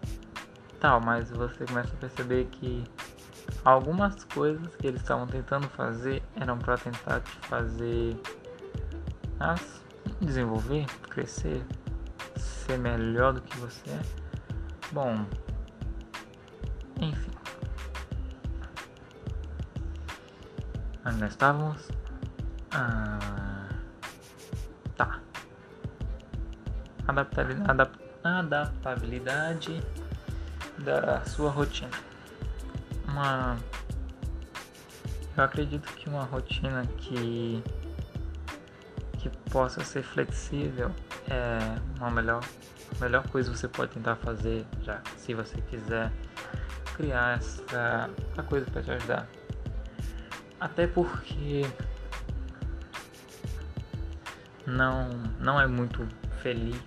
tal, 0.79 1.01
mas 1.01 1.31
você 1.31 1.65
começa 1.65 1.93
a 1.93 1.97
perceber 1.97 2.45
que 2.45 2.83
algumas 3.65 4.23
coisas 4.25 4.75
que 4.75 4.87
eles 4.87 5.01
estavam 5.01 5.25
tentando 5.25 5.67
fazer 5.69 6.21
eram 6.35 6.57
para 6.57 6.77
tentar 6.77 7.21
te 7.21 7.31
fazer 7.47 8.15
as 9.39 9.85
desenvolver, 10.21 10.85
crescer, 11.09 11.65
ser 12.35 12.77
melhor 12.77 13.33
do 13.33 13.41
que 13.41 13.57
você 13.57 13.89
é. 13.89 14.01
Bom, 14.91 15.25
enfim. 17.01 17.31
Onde 21.05 21.17
nós 21.17 21.31
estávamos? 21.31 21.89
Ah, 22.71 23.69
tá. 24.95 25.19
Adaptabilidade, 27.07 27.91
adaptabilidade 28.23 29.83
da 30.79 31.23
sua 31.25 31.49
rotina. 31.49 31.91
Uma. 33.07 33.57
Eu 35.35 35.43
acredito 35.43 35.87
que 35.93 36.09
uma 36.09 36.23
rotina 36.23 36.85
que 36.97 37.63
que 39.19 39.29
possa 39.49 39.83
ser 39.83 40.03
flexível 40.03 40.91
é 41.29 41.79
uma 41.99 42.11
melhor 42.11 42.43
melhor 42.99 43.27
coisa 43.27 43.51
que 43.51 43.57
você 43.57 43.67
pode 43.67 43.91
tentar 43.91 44.15
fazer 44.15 44.65
já 44.83 45.01
se 45.17 45.33
você 45.33 45.59
quiser 45.61 46.11
criar 46.97 47.37
essa, 47.37 48.09
essa 48.31 48.43
coisa 48.43 48.65
para 48.69 48.81
te 48.81 48.91
ajudar. 48.91 49.29
Até 50.59 50.87
porque 50.87 51.61
não 54.65 55.09
não 55.39 55.61
é 55.61 55.67
muito 55.67 56.05
feliz 56.41 56.81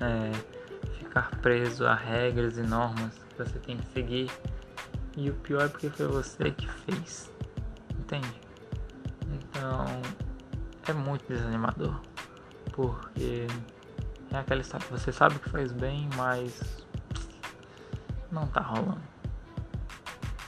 é, 0.00 0.30
ficar 0.98 1.30
preso 1.42 1.84
a 1.84 1.94
regras 1.94 2.56
e 2.56 2.62
normas 2.62 3.18
que 3.28 3.38
você 3.44 3.58
tem 3.58 3.76
que 3.76 3.86
seguir. 3.92 4.30
E 5.16 5.28
o 5.28 5.34
pior 5.34 5.64
é 5.64 5.68
porque 5.68 5.90
foi 5.90 6.06
você 6.06 6.52
que 6.52 6.68
fez 6.68 7.30
entende? 7.98 8.40
Então 9.28 9.84
é 10.88 10.92
muito 10.92 11.26
desanimador 11.26 12.00
porque 12.72 13.46
é 14.32 14.38
aquela 14.38 14.60
história 14.60 14.86
você 14.90 15.12
sabe 15.12 15.38
que 15.38 15.50
faz 15.50 15.72
bem, 15.72 16.08
mas 16.16 16.79
não 18.30 18.46
tá 18.46 18.60
rolando. 18.60 19.00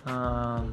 Ah, 0.07 0.65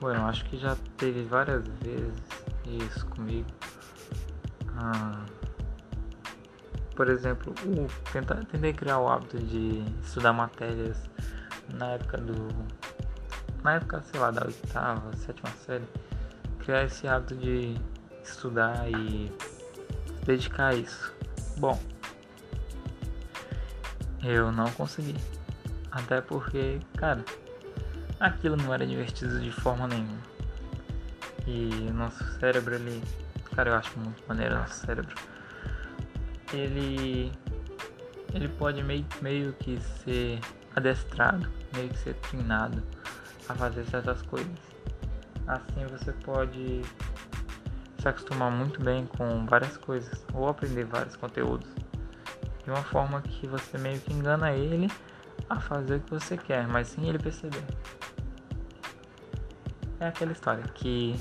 bom, 0.00 0.10
eu 0.10 0.22
acho 0.26 0.44
que 0.46 0.58
já 0.58 0.76
teve 0.96 1.22
várias 1.24 1.66
vezes 1.82 2.22
isso 2.66 3.06
comigo. 3.06 3.48
Ah, 4.76 5.24
por 6.94 7.08
exemplo, 7.08 7.54
o, 7.64 7.86
tentar, 8.12 8.44
tentei 8.46 8.72
criar 8.72 8.98
o 8.98 9.08
hábito 9.08 9.38
de 9.38 9.84
estudar 10.02 10.32
matérias 10.32 11.08
na 11.72 11.92
época 11.92 12.18
do. 12.18 12.48
Na 13.62 13.74
época, 13.74 14.02
sei 14.02 14.20
lá, 14.20 14.30
da 14.30 14.46
oitava, 14.46 15.16
sétima 15.16 15.50
série. 15.64 15.88
Criar 16.58 16.84
esse 16.84 17.08
hábito 17.08 17.36
de 17.36 17.76
estudar 18.22 18.88
e 18.90 19.32
dedicar 20.24 20.68
a 20.68 20.74
isso. 20.74 21.12
Bom, 21.58 21.78
eu 24.22 24.50
não 24.52 24.70
consegui. 24.72 25.14
Até 25.90 26.20
porque, 26.20 26.80
cara, 26.96 27.24
aquilo 28.20 28.56
não 28.56 28.72
era 28.72 28.86
divertido 28.86 29.40
de 29.40 29.50
forma 29.50 29.86
nenhuma. 29.86 30.18
E 31.46 31.90
nosso 31.92 32.22
cérebro, 32.38 32.74
ele. 32.74 33.02
Cara, 33.54 33.70
eu 33.70 33.74
acho 33.74 33.98
muito 33.98 34.22
maneiro 34.28 34.54
nosso 34.56 34.86
cérebro. 34.86 35.14
Ele. 36.52 37.32
Ele 38.34 38.48
pode 38.48 38.82
meio, 38.82 39.06
meio 39.22 39.54
que 39.54 39.80
ser 40.04 40.38
adestrado, 40.76 41.48
meio 41.74 41.88
que 41.88 41.98
ser 41.98 42.14
treinado 42.14 42.82
a 43.48 43.54
fazer 43.54 43.84
certas 43.86 44.20
coisas. 44.22 44.58
Assim 45.46 45.86
você 45.86 46.12
pode 46.12 46.82
se 47.98 48.06
acostumar 48.06 48.50
muito 48.50 48.82
bem 48.82 49.06
com 49.06 49.46
várias 49.46 49.78
coisas 49.78 50.22
ou 50.34 50.46
aprender 50.46 50.84
vários 50.84 51.16
conteúdos 51.16 51.77
de 52.68 52.72
uma 52.72 52.82
forma 52.82 53.22
que 53.22 53.46
você 53.46 53.78
meio 53.78 53.98
que 53.98 54.12
engana 54.12 54.52
ele 54.52 54.92
a 55.48 55.58
fazer 55.58 55.96
o 55.96 56.00
que 56.00 56.10
você 56.10 56.36
quer, 56.36 56.68
mas 56.68 56.88
sem 56.88 57.08
ele 57.08 57.18
perceber. 57.18 57.64
É 59.98 60.08
aquela 60.08 60.32
história 60.32 60.62
que 60.74 61.18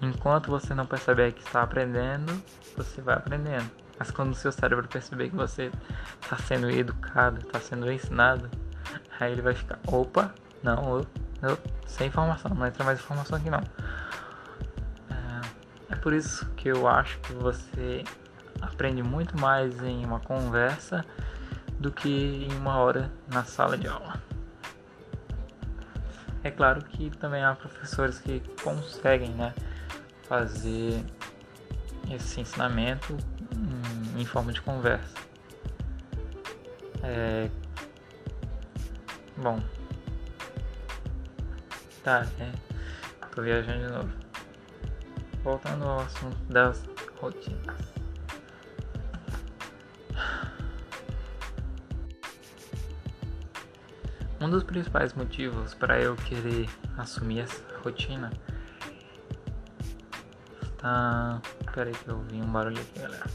enquanto 0.00 0.48
você 0.48 0.74
não 0.74 0.86
perceber 0.86 1.32
que 1.32 1.42
está 1.42 1.62
aprendendo, 1.62 2.40
você 2.76 3.02
vai 3.02 3.16
aprendendo. 3.16 3.68
Mas 3.98 4.12
quando 4.12 4.30
o 4.30 4.34
seu 4.36 4.52
cérebro 4.52 4.86
perceber 4.86 5.28
que 5.28 5.34
você 5.34 5.72
está 6.22 6.36
sendo 6.36 6.70
educado, 6.70 7.44
está 7.44 7.58
sendo 7.58 7.90
ensinado, 7.90 8.48
aí 9.18 9.32
ele 9.32 9.42
vai 9.42 9.54
ficar, 9.54 9.80
opa, 9.88 10.32
não, 10.62 10.98
eu, 10.98 11.06
eu, 11.42 11.58
sem 11.84 12.06
informação, 12.06 12.54
não 12.54 12.64
entra 12.64 12.84
mais 12.84 13.00
informação 13.00 13.36
aqui 13.36 13.50
não. 13.50 13.62
É 15.90 15.96
por 15.96 16.12
isso 16.12 16.46
que 16.56 16.68
eu 16.68 16.86
acho 16.86 17.18
que 17.18 17.32
você 17.32 18.04
aprende 18.66 19.02
muito 19.02 19.38
mais 19.40 19.82
em 19.82 20.04
uma 20.04 20.20
conversa 20.20 21.04
do 21.78 21.90
que 21.90 22.46
em 22.50 22.52
uma 22.56 22.78
hora 22.78 23.10
na 23.28 23.44
sala 23.44 23.76
de 23.76 23.86
aula. 23.86 24.20
É 26.42 26.50
claro 26.50 26.84
que 26.84 27.10
também 27.10 27.42
há 27.42 27.54
professores 27.54 28.18
que 28.18 28.40
conseguem 28.62 29.30
né, 29.30 29.52
fazer 30.28 31.04
esse 32.10 32.40
ensinamento 32.40 33.16
em, 34.16 34.24
forma 34.24 34.52
de 34.52 34.60
conversa. 34.60 35.16
É... 37.02 37.50
Bom. 39.36 39.60
Tá, 42.02 42.26
é. 42.38 42.52
Tô 43.34 43.42
viajando 43.42 43.86
de 43.86 43.92
novo 43.92 44.26
voltando 45.46 45.84
ao 45.84 46.00
assunto 46.00 46.36
das 46.48 46.82
rotinas. 47.20 47.95
Um 54.40 54.50
dos 54.50 54.62
principais 54.62 55.14
motivos 55.14 55.74
para 55.74 56.00
eu 56.00 56.14
querer 56.16 56.68
assumir 56.98 57.40
essa 57.40 57.62
rotina 57.82 58.30
tá. 60.86 61.40
Pera 61.72 61.90
aí 61.90 61.94
que 61.94 62.08
eu 62.08 62.16
ouvi 62.16 62.40
um 62.40 62.50
barulho 62.50 62.80
aqui, 62.80 63.00
galera. 63.00 63.26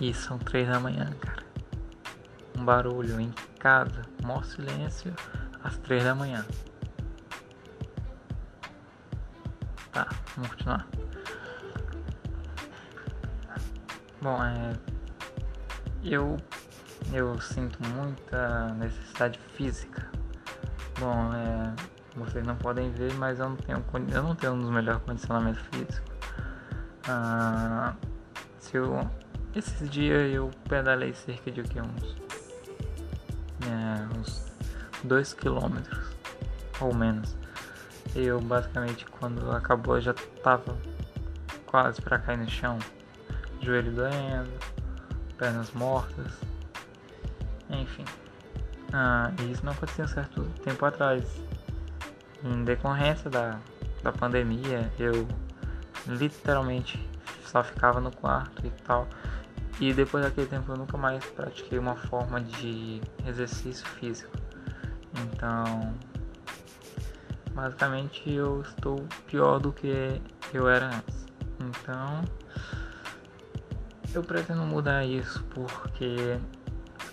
E 0.00 0.14
são 0.14 0.38
três 0.38 0.68
da 0.68 0.78
manhã, 0.78 1.12
cara. 1.20 1.42
Um 2.56 2.64
barulho 2.64 3.20
em 3.20 3.30
casa, 3.58 4.02
maior 4.22 4.44
silêncio, 4.44 5.12
às 5.62 5.76
três 5.78 6.04
da 6.04 6.14
manhã. 6.14 6.46
Tá, 9.92 10.08
vamos 10.36 10.50
continuar. 10.52 10.86
Bom, 14.22 14.42
é, 14.42 14.72
eu 16.02 16.36
eu 17.12 17.40
sinto 17.40 17.78
muita 17.88 18.74
necessidade 18.74 19.38
física. 19.54 20.08
Bom, 20.98 21.32
é, 21.32 21.74
vocês 22.16 22.46
não 22.46 22.56
podem 22.56 22.90
ver, 22.90 23.12
mas 23.14 23.38
eu 23.38 23.48
não 23.48 23.56
tenho 23.56 23.84
eu 24.12 24.22
não 24.22 24.34
tenho 24.34 24.54
um 24.54 24.60
dos 24.60 24.70
melhores 24.70 25.02
condicionamentos 25.02 25.62
físicos. 25.70 26.02
Ah, 27.08 27.94
se 28.58 28.76
eu 28.76 29.08
esses 29.54 29.88
dias 29.88 30.32
eu 30.32 30.50
pedalei 30.68 31.14
cerca 31.14 31.50
de 31.50 31.60
uns 31.60 32.16
é, 33.66 34.18
uns 34.18 34.52
2 35.04 35.34
km 35.34 35.78
ou 36.80 36.94
menos. 36.94 37.36
Eu 38.14 38.40
basicamente 38.40 39.06
quando 39.06 39.50
acabou 39.50 40.00
já 40.00 40.14
tava 40.42 40.76
quase 41.66 42.00
para 42.00 42.18
cair 42.18 42.38
no 42.38 42.48
chão, 42.48 42.78
joelho 43.60 43.92
doendo, 43.92 44.50
pernas 45.36 45.70
mortas, 45.72 46.32
enfim. 47.88 48.04
Ah, 48.92 49.32
isso 49.50 49.64
não 49.64 49.72
acontecia 49.72 50.04
um 50.04 50.08
certo 50.08 50.44
tempo 50.62 50.84
atrás. 50.84 51.24
Em 52.44 52.62
decorrência 52.64 53.28
da, 53.28 53.58
da 54.02 54.12
pandemia, 54.12 54.92
eu 54.98 55.26
literalmente 56.06 56.98
só 57.44 57.64
ficava 57.64 58.00
no 58.00 58.10
quarto 58.10 58.66
e 58.66 58.70
tal. 58.84 59.08
E 59.80 59.92
depois 59.92 60.24
daquele 60.24 60.46
tempo 60.46 60.72
eu 60.72 60.76
nunca 60.76 60.96
mais 60.96 61.24
pratiquei 61.24 61.78
uma 61.78 61.94
forma 61.94 62.40
de 62.40 63.00
exercício 63.26 63.86
físico. 63.86 64.36
Então, 65.22 65.94
basicamente 67.52 68.30
eu 68.30 68.62
estou 68.62 69.06
pior 69.26 69.58
do 69.58 69.72
que 69.72 70.20
eu 70.52 70.68
era 70.68 70.86
antes. 70.86 71.26
Então, 71.60 72.24
eu 74.14 74.22
pretendo 74.22 74.62
mudar 74.62 75.04
isso 75.04 75.44
porque 75.50 76.38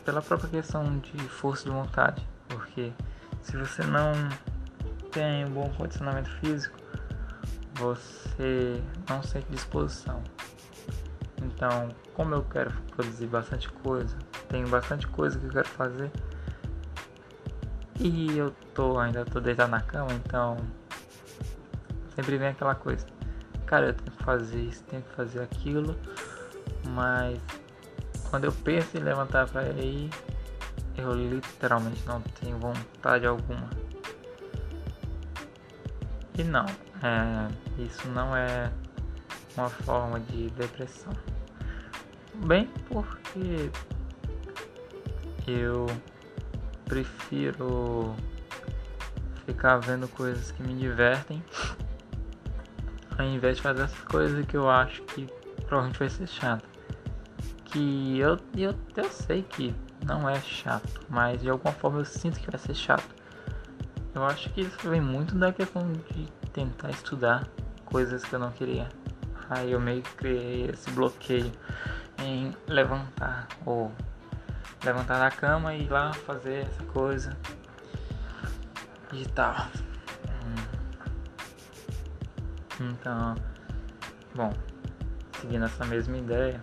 pela 0.05 0.21
própria 0.21 0.49
questão 0.49 0.99
de 0.99 1.17
força 1.27 1.65
de 1.65 1.71
vontade, 1.71 2.25
porque 2.47 2.93
se 3.41 3.57
você 3.57 3.83
não 3.83 4.13
tem 5.11 5.45
um 5.45 5.49
bom 5.49 5.69
condicionamento 5.71 6.29
físico, 6.39 6.77
você 7.73 8.81
não 9.09 9.21
sente 9.23 9.47
disposição. 9.49 10.23
Então, 11.41 11.89
como 12.13 12.35
eu 12.35 12.43
quero 12.43 12.71
produzir 12.95 13.27
bastante 13.27 13.67
coisa, 13.69 14.15
tenho 14.47 14.67
bastante 14.69 15.07
coisa 15.07 15.39
que 15.39 15.45
eu 15.45 15.51
quero 15.51 15.67
fazer, 15.69 16.11
e 17.99 18.37
eu 18.37 18.51
tô 18.73 18.99
ainda 18.99 19.25
tô 19.25 19.39
deitado 19.39 19.71
na 19.71 19.81
cama, 19.81 20.13
então 20.13 20.57
sempre 22.13 22.37
vem 22.37 22.49
aquela 22.49 22.75
coisa. 22.75 23.05
Cara, 23.65 23.87
eu 23.87 23.93
tenho 23.93 24.11
que 24.15 24.23
fazer 24.23 24.59
isso, 24.59 24.83
tenho 24.83 25.01
que 25.01 25.15
fazer 25.15 25.41
aquilo, 25.41 25.97
mas 26.89 27.39
quando 28.35 28.43
eu 28.43 28.51
penso 28.51 28.97
em 28.97 28.99
levantar 28.99 29.47
para 29.47 29.63
ir, 29.69 30.09
eu 30.97 31.13
literalmente 31.13 32.05
não 32.05 32.19
tenho 32.19 32.57
vontade 32.57 33.25
alguma. 33.25 33.69
E 36.37 36.43
não, 36.43 36.65
é, 37.01 37.47
isso 37.81 38.05
não 38.09 38.35
é 38.35 38.69
uma 39.55 39.69
forma 39.69 40.19
de 40.19 40.49
depressão. 40.49 41.13
Bem 42.45 42.69
porque 42.89 43.71
eu 45.47 45.85
prefiro 46.83 48.13
ficar 49.45 49.77
vendo 49.77 50.09
coisas 50.09 50.51
que 50.51 50.61
me 50.61 50.75
divertem 50.75 51.41
ao 53.17 53.25
invés 53.25 53.55
de 53.55 53.63
fazer 53.63 53.83
essas 53.83 54.01
coisas 54.01 54.45
que 54.45 54.57
eu 54.57 54.69
acho 54.69 55.01
que 55.03 55.25
provavelmente 55.67 55.99
vai 55.99 56.09
ser 56.09 56.27
chato. 56.27 56.74
Que 57.75 58.19
eu, 58.19 58.39
eu, 58.55 58.73
eu 58.95 59.09
sei 59.09 59.43
que 59.43 59.75
não 60.05 60.29
é 60.29 60.39
chato, 60.39 61.01
mas 61.09 61.41
de 61.41 61.49
alguma 61.49 61.73
forma 61.73 61.99
eu 61.99 62.05
sinto 62.05 62.39
que 62.39 62.49
vai 62.49 62.57
ser 62.57 62.73
chato. 62.73 63.13
Eu 64.13 64.23
acho 64.23 64.49
que 64.53 64.61
isso 64.61 64.89
vem 64.89 65.01
muito 65.01 65.35
da 65.35 65.51
questão 65.51 65.91
de 65.91 66.25
tentar 66.53 66.89
estudar 66.89 67.45
coisas 67.83 68.23
que 68.23 68.31
eu 68.31 68.39
não 68.39 68.49
queria. 68.51 68.87
Aí 69.49 69.73
eu 69.73 69.81
meio 69.81 70.01
que 70.01 70.15
criei 70.15 70.69
esse 70.69 70.89
bloqueio 70.91 71.51
em 72.23 72.55
levantar 72.65 73.49
ou 73.65 73.91
levantar 74.85 75.19
da 75.19 75.29
cama 75.29 75.73
e 75.73 75.83
ir 75.83 75.89
lá 75.89 76.13
fazer 76.13 76.61
essa 76.61 76.83
coisa 76.85 77.37
e 79.11 79.25
tal. 79.25 79.67
Hum. 82.79 82.89
Então, 82.89 83.35
bom, 84.33 84.53
seguindo 85.41 85.65
essa 85.65 85.83
mesma 85.83 86.17
ideia, 86.17 86.61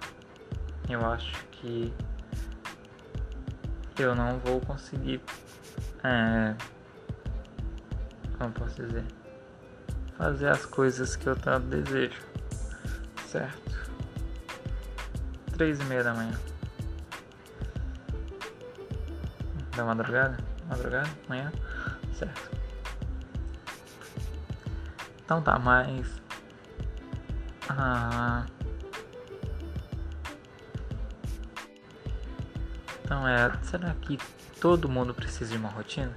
eu 0.88 1.04
acho 1.10 1.44
que 1.52 1.92
eu 3.98 4.14
não 4.14 4.38
vou 4.38 4.60
conseguir. 4.60 5.20
É, 6.04 6.54
como 8.38 8.52
posso 8.52 8.82
dizer? 8.82 9.04
Fazer 10.16 10.48
as 10.48 10.66
coisas 10.66 11.16
que 11.16 11.26
eu 11.26 11.36
tanto 11.36 11.66
desejo, 11.66 12.20
certo? 13.26 13.92
Três 15.52 15.80
e 15.80 15.84
meia 15.84 16.04
da 16.04 16.14
manhã. 16.14 16.38
da 19.76 19.84
madrugada, 19.84 20.36
madrugada, 20.68 21.08
manhã, 21.28 21.50
certo. 22.14 22.50
Então 25.24 25.42
tá, 25.42 25.58
mas 25.58 26.20
ah, 27.68 28.44
então 33.12 33.28
é, 33.28 33.52
será 33.62 33.94
que 34.00 34.18
todo 34.58 34.88
mundo 34.88 35.12
precisa 35.12 35.50
de 35.50 35.58
uma 35.58 35.68
rotina? 35.68 36.14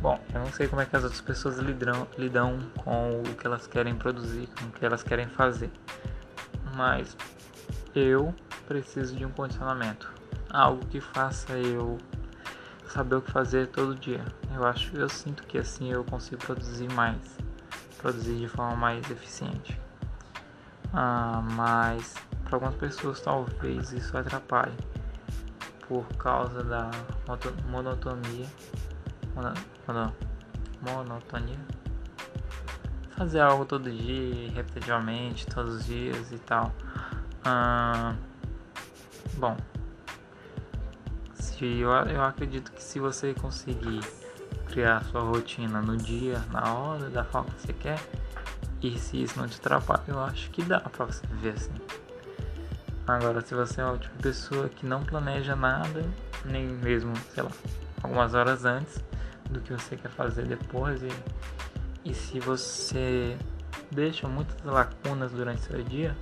Bom, 0.00 0.18
eu 0.32 0.40
não 0.40 0.50
sei 0.50 0.66
como 0.66 0.80
é 0.80 0.86
que 0.86 0.96
as 0.96 1.04
outras 1.04 1.20
pessoas 1.20 1.58
lidam, 1.58 2.08
lidam 2.16 2.58
com 2.78 3.20
o 3.20 3.34
que 3.34 3.46
elas 3.46 3.66
querem 3.66 3.94
produzir, 3.94 4.48
com 4.58 4.68
o 4.68 4.72
que 4.72 4.82
elas 4.86 5.02
querem 5.02 5.26
fazer. 5.28 5.70
Mas 6.74 7.14
eu 7.94 8.34
preciso 8.66 9.14
de 9.14 9.26
um 9.26 9.30
condicionamento 9.30 10.10
algo 10.48 10.86
que 10.86 10.98
faça 10.98 11.52
eu 11.52 11.98
saber 12.88 13.16
o 13.16 13.20
que 13.20 13.30
fazer 13.30 13.66
todo 13.66 13.94
dia. 13.94 14.24
Eu 14.54 14.64
acho, 14.64 14.96
eu 14.96 15.10
sinto 15.10 15.42
que 15.42 15.58
assim 15.58 15.92
eu 15.92 16.02
consigo 16.04 16.40
produzir 16.40 16.90
mais, 16.94 17.36
produzir 17.98 18.36
de 18.36 18.48
forma 18.48 18.76
mais 18.76 19.10
eficiente. 19.10 19.78
Ah, 20.94 21.42
mas 21.52 22.14
para 22.44 22.56
algumas 22.56 22.76
pessoas 22.76 23.20
talvez 23.20 23.92
isso 23.92 24.16
atrapalhe 24.16 24.72
por 25.90 26.06
causa 26.16 26.62
da 26.62 26.88
monotonia, 27.68 28.46
mono, 29.34 30.14
monotonia, 30.80 31.58
fazer 33.16 33.40
algo 33.40 33.64
todo 33.64 33.90
dia, 33.90 34.52
repetitivamente, 34.52 35.48
todos 35.48 35.74
os 35.74 35.84
dias 35.84 36.30
e 36.30 36.38
tal. 36.38 36.72
Bom, 39.34 39.56
que 41.60 41.80
eu, 41.80 41.90
eu 41.90 42.22
acredito 42.22 42.70
que 42.70 42.80
se 42.80 43.00
você 43.00 43.34
conseguir 43.34 44.00
criar 44.66 45.04
sua 45.06 45.22
rotina 45.22 45.82
no 45.82 45.96
dia, 45.96 46.38
na 46.52 46.72
hora, 46.72 47.10
da 47.10 47.24
forma 47.24 47.50
que 47.50 47.62
você 47.62 47.72
quer, 47.72 48.00
e 48.80 48.96
se 48.96 49.24
isso 49.24 49.40
não 49.40 49.48
te 49.48 49.58
atrapalha, 49.58 50.04
eu 50.06 50.20
acho 50.20 50.50
que 50.52 50.62
dá 50.62 50.78
pra 50.78 51.04
você 51.04 51.26
viver 51.26 51.54
assim. 51.54 51.89
Agora, 53.10 53.40
se 53.40 53.52
você 53.56 53.80
é 53.80 53.84
uma 53.84 53.98
tipo 53.98 54.16
de 54.18 54.22
pessoa 54.22 54.68
que 54.68 54.86
não 54.86 55.02
planeja 55.02 55.56
nada, 55.56 56.04
nem 56.44 56.68
mesmo, 56.68 57.12
sei 57.34 57.42
lá, 57.42 57.50
algumas 58.04 58.34
horas 58.34 58.64
antes 58.64 59.02
do 59.50 59.60
que 59.60 59.72
você 59.72 59.96
quer 59.96 60.10
fazer 60.10 60.46
depois, 60.46 61.02
e, 61.02 61.08
e 62.04 62.14
se 62.14 62.38
você 62.38 63.36
deixa 63.90 64.28
muitas 64.28 64.62
lacunas 64.62 65.32
durante 65.32 65.60
seu 65.62 65.82
dia, 65.82 66.16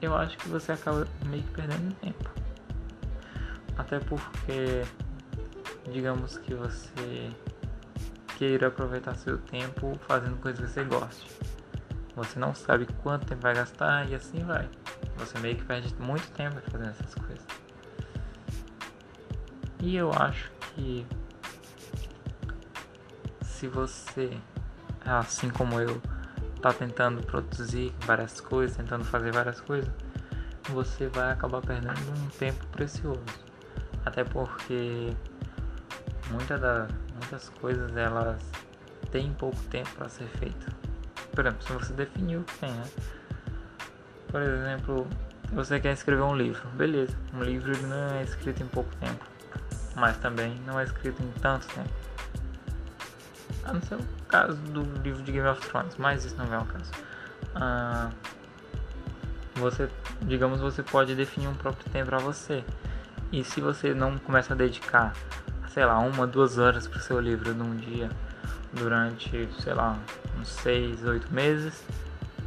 eu 0.00 0.16
acho 0.16 0.38
que 0.38 0.48
você 0.48 0.70
acaba 0.70 1.04
meio 1.26 1.42
que 1.42 1.50
perdendo 1.50 1.92
tempo. 1.96 2.30
Até 3.76 3.98
porque, 3.98 4.84
digamos 5.90 6.38
que 6.38 6.54
você 6.54 7.28
queira 8.38 8.68
aproveitar 8.68 9.16
seu 9.16 9.36
tempo 9.36 9.98
fazendo 10.06 10.36
coisas 10.36 10.64
que 10.64 10.72
você 10.72 10.84
goste. 10.84 11.26
Você 12.14 12.38
não 12.38 12.54
sabe 12.54 12.86
quanto 13.02 13.26
tempo 13.26 13.42
vai 13.42 13.54
gastar 13.54 14.08
e 14.08 14.14
assim 14.14 14.44
vai. 14.44 14.68
Você 15.16 15.38
meio 15.38 15.56
que 15.56 15.64
perde 15.64 15.94
muito 15.98 16.30
tempo 16.32 16.60
fazendo 16.70 16.90
essas 16.90 17.14
coisas. 17.14 17.46
E 19.80 19.96
eu 19.96 20.12
acho 20.12 20.50
que 20.74 21.06
se 23.42 23.68
você, 23.68 24.36
assim 25.04 25.50
como 25.50 25.80
eu, 25.80 26.00
tá 26.60 26.72
tentando 26.72 27.24
produzir 27.26 27.92
várias 28.06 28.40
coisas, 28.40 28.76
tentando 28.76 29.04
fazer 29.04 29.32
várias 29.32 29.60
coisas, 29.60 29.92
você 30.68 31.08
vai 31.08 31.32
acabar 31.32 31.60
perdendo 31.60 32.10
um 32.10 32.28
tempo 32.38 32.64
precioso. 32.68 33.22
Até 34.04 34.24
porque 34.24 35.12
muita 36.30 36.58
da, 36.58 36.88
muitas 37.12 37.48
coisas 37.48 37.96
elas 37.96 38.40
têm 39.10 39.32
pouco 39.34 39.60
tempo 39.64 39.90
para 39.96 40.08
ser 40.08 40.26
feita. 40.38 40.66
Por 41.32 41.46
exemplo, 41.46 41.62
se 41.66 41.72
você 41.72 41.92
definiu 41.92 42.40
o 42.40 42.44
que 42.44 42.58
tem, 42.58 42.72
né? 42.72 42.84
Por 44.32 44.42
exemplo, 44.42 45.06
você 45.52 45.78
quer 45.78 45.92
escrever 45.92 46.22
um 46.22 46.34
livro, 46.34 46.66
beleza. 46.70 47.16
Um 47.32 47.42
livro 47.42 47.70
não 47.86 48.16
é 48.16 48.24
escrito 48.24 48.60
em 48.64 48.66
pouco 48.66 48.90
tempo, 48.96 49.24
mas 49.94 50.16
também 50.16 50.60
não 50.66 50.80
é 50.80 50.82
escrito 50.82 51.22
em 51.22 51.30
tanto 51.40 51.68
tempo. 51.68 51.90
A 53.64 53.72
não 53.72 53.82
ser 53.82 53.94
o 53.94 54.04
caso 54.26 54.56
do 54.56 54.82
livro 55.02 55.22
de 55.22 55.30
Game 55.30 55.46
of 55.46 55.60
Thrones, 55.68 55.96
mas 55.96 56.24
isso 56.24 56.34
não 56.36 56.52
é 56.52 56.58
o 56.58 56.64
caso. 56.64 56.90
Ah, 57.54 58.10
você, 59.54 59.88
digamos, 60.22 60.60
você 60.60 60.82
pode 60.82 61.14
definir 61.14 61.46
um 61.46 61.54
próprio 61.54 61.88
tempo 61.92 62.06
para 62.06 62.18
você. 62.18 62.64
E 63.30 63.44
se 63.44 63.60
você 63.60 63.94
não 63.94 64.18
começa 64.18 64.52
a 64.52 64.56
dedicar 64.56 65.12
sei 65.72 65.86
lá, 65.86 65.98
uma, 65.98 66.26
duas 66.26 66.58
horas 66.58 66.86
pro 66.86 67.00
seu 67.00 67.18
livro 67.18 67.54
num 67.54 67.74
dia 67.76 68.10
durante, 68.74 69.48
sei 69.60 69.72
lá, 69.72 69.98
uns 70.38 70.48
seis, 70.48 71.02
oito 71.04 71.32
meses, 71.32 71.82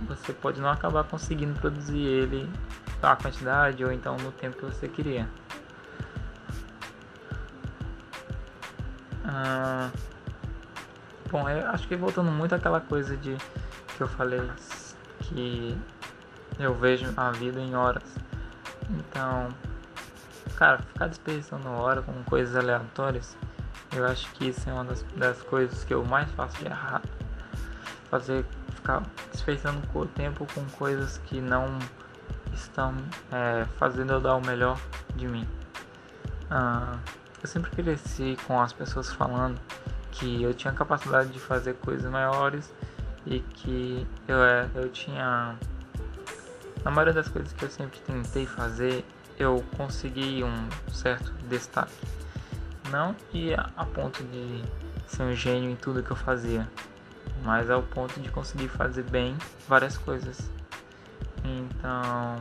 você 0.08 0.34
pode 0.34 0.62
não 0.62 0.70
acabar 0.70 1.04
conseguindo 1.04 1.60
produzir 1.60 2.00
ele 2.00 2.50
a 3.02 3.15
quantidade 3.15 3.84
ou 3.84 3.91
então 3.91 4.18
no 4.18 4.32
tempo 4.32 4.58
que 4.58 4.65
você 4.65 4.88
queria. 4.88 5.30
Ah, 9.24 9.89
bom, 11.32 11.50
eu 11.50 11.68
acho 11.70 11.88
que 11.88 11.96
voltando 11.96 12.32
muito 12.32 12.56
àquela 12.56 12.80
coisa 12.80 13.18
de 13.18 13.36
que 13.98 14.02
eu 14.02 14.08
falei 14.08 14.41
que 15.22 15.78
eu 16.60 16.74
vejo 16.74 17.12
a 17.18 17.32
vida 17.32 17.60
em 17.60 17.76
horas. 17.76 18.04
Então, 18.89 19.50
cara, 20.56 20.80
ficar 20.80 21.08
desperdiçando 21.08 21.70
hora 21.70 22.02
com 22.02 22.24
coisas 22.24 22.56
aleatórias, 22.56 23.36
eu 23.96 24.06
acho 24.06 24.32
que 24.34 24.50
isso 24.50 24.70
é 24.70 24.74
uma 24.74 24.84
das, 24.84 25.04
das 25.15 25.41
coisas 25.41 25.84
que 25.84 25.94
eu 25.94 26.04
mais 26.06 26.30
faço 26.32 26.58
de 26.58 26.65
errado. 26.65 27.08
Fazer, 28.10 28.46
ficar 28.86 29.02
desperdiçando 29.32 29.82
o 29.95 30.06
tempo 30.06 30.45
com 30.54 30.63
coisas 30.78 31.17
que 31.26 31.41
não 31.41 31.80
estão 32.54 32.93
é, 33.32 33.65
fazendo 33.80 34.13
eu 34.13 34.21
dar 34.21 34.36
o 34.36 34.45
melhor 34.45 34.80
de 35.15 35.28
mim. 35.28 35.48
Ah, 36.52 37.00
eu 37.41 37.48
sempre 37.50 37.71
cresci 37.71 38.38
com 38.45 38.62
as 38.62 38.71
pessoas 38.71 39.12
falando 39.12 39.60
que 40.12 40.43
eu 40.43 40.54
tinha 40.54 40.71
capacidade 40.71 41.30
de 41.30 41.39
fazer 41.39 41.74
coisas 41.74 42.10
maiores 42.10 42.71
e 43.26 43.39
que 43.39 44.08
eu, 44.28 44.43
é, 44.43 44.69
eu 44.76 44.88
tinha. 44.89 45.56
Na 46.84 46.91
maioria 46.91 47.13
das 47.13 47.28
coisas 47.28 47.52
que 47.52 47.65
eu 47.65 47.69
sempre 47.69 48.00
tentei 48.02 48.45
fazer, 48.45 49.04
eu 49.39 49.65
consegui 49.76 50.43
um 50.43 50.69
certo 50.91 51.34
destaque. 51.50 51.91
Não 52.91 53.15
de 53.34 53.56
a 53.56 53.86
ponto 53.86 54.24
de 54.26 54.63
ser 55.08 55.24
um 55.24 55.34
gênio 55.34 55.71
em 55.71 55.76
tudo 55.76 56.04
que 56.04 56.12
eu 56.12 56.15
fazia, 56.15 56.69
mas 57.43 57.69
ao 57.69 57.84
ponto 57.84 58.19
de 58.19 58.30
conseguir 58.30 58.67
fazer 58.67 59.04
bem 59.04 59.38
várias 59.67 59.98
coisas. 59.98 60.52
Então, 61.43 62.36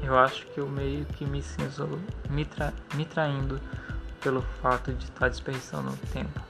eu 0.00 0.18
acho 0.18 0.46
que 0.46 0.60
eu 0.60 0.68
meio 0.68 1.04
que 1.04 1.24
me 1.24 1.42
sinto 1.42 2.00
me, 2.30 2.44
tra 2.44 2.72
me 2.94 3.04
traindo 3.04 3.60
pelo 4.20 4.42
fato 4.60 4.92
de 4.92 5.04
estar 5.04 5.28
desperdiçando 5.28 5.96
tempo. 6.12 6.40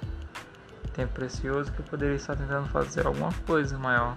Tempo 0.92 1.12
precioso 1.12 1.70
que 1.72 1.80
eu 1.80 1.85
poderia 1.85 2.16
estar 2.16 2.37
tentando 2.37 2.68
fazer 2.68 3.06
alguma 3.06 3.32
coisa 3.46 3.78
maior. 3.78 4.16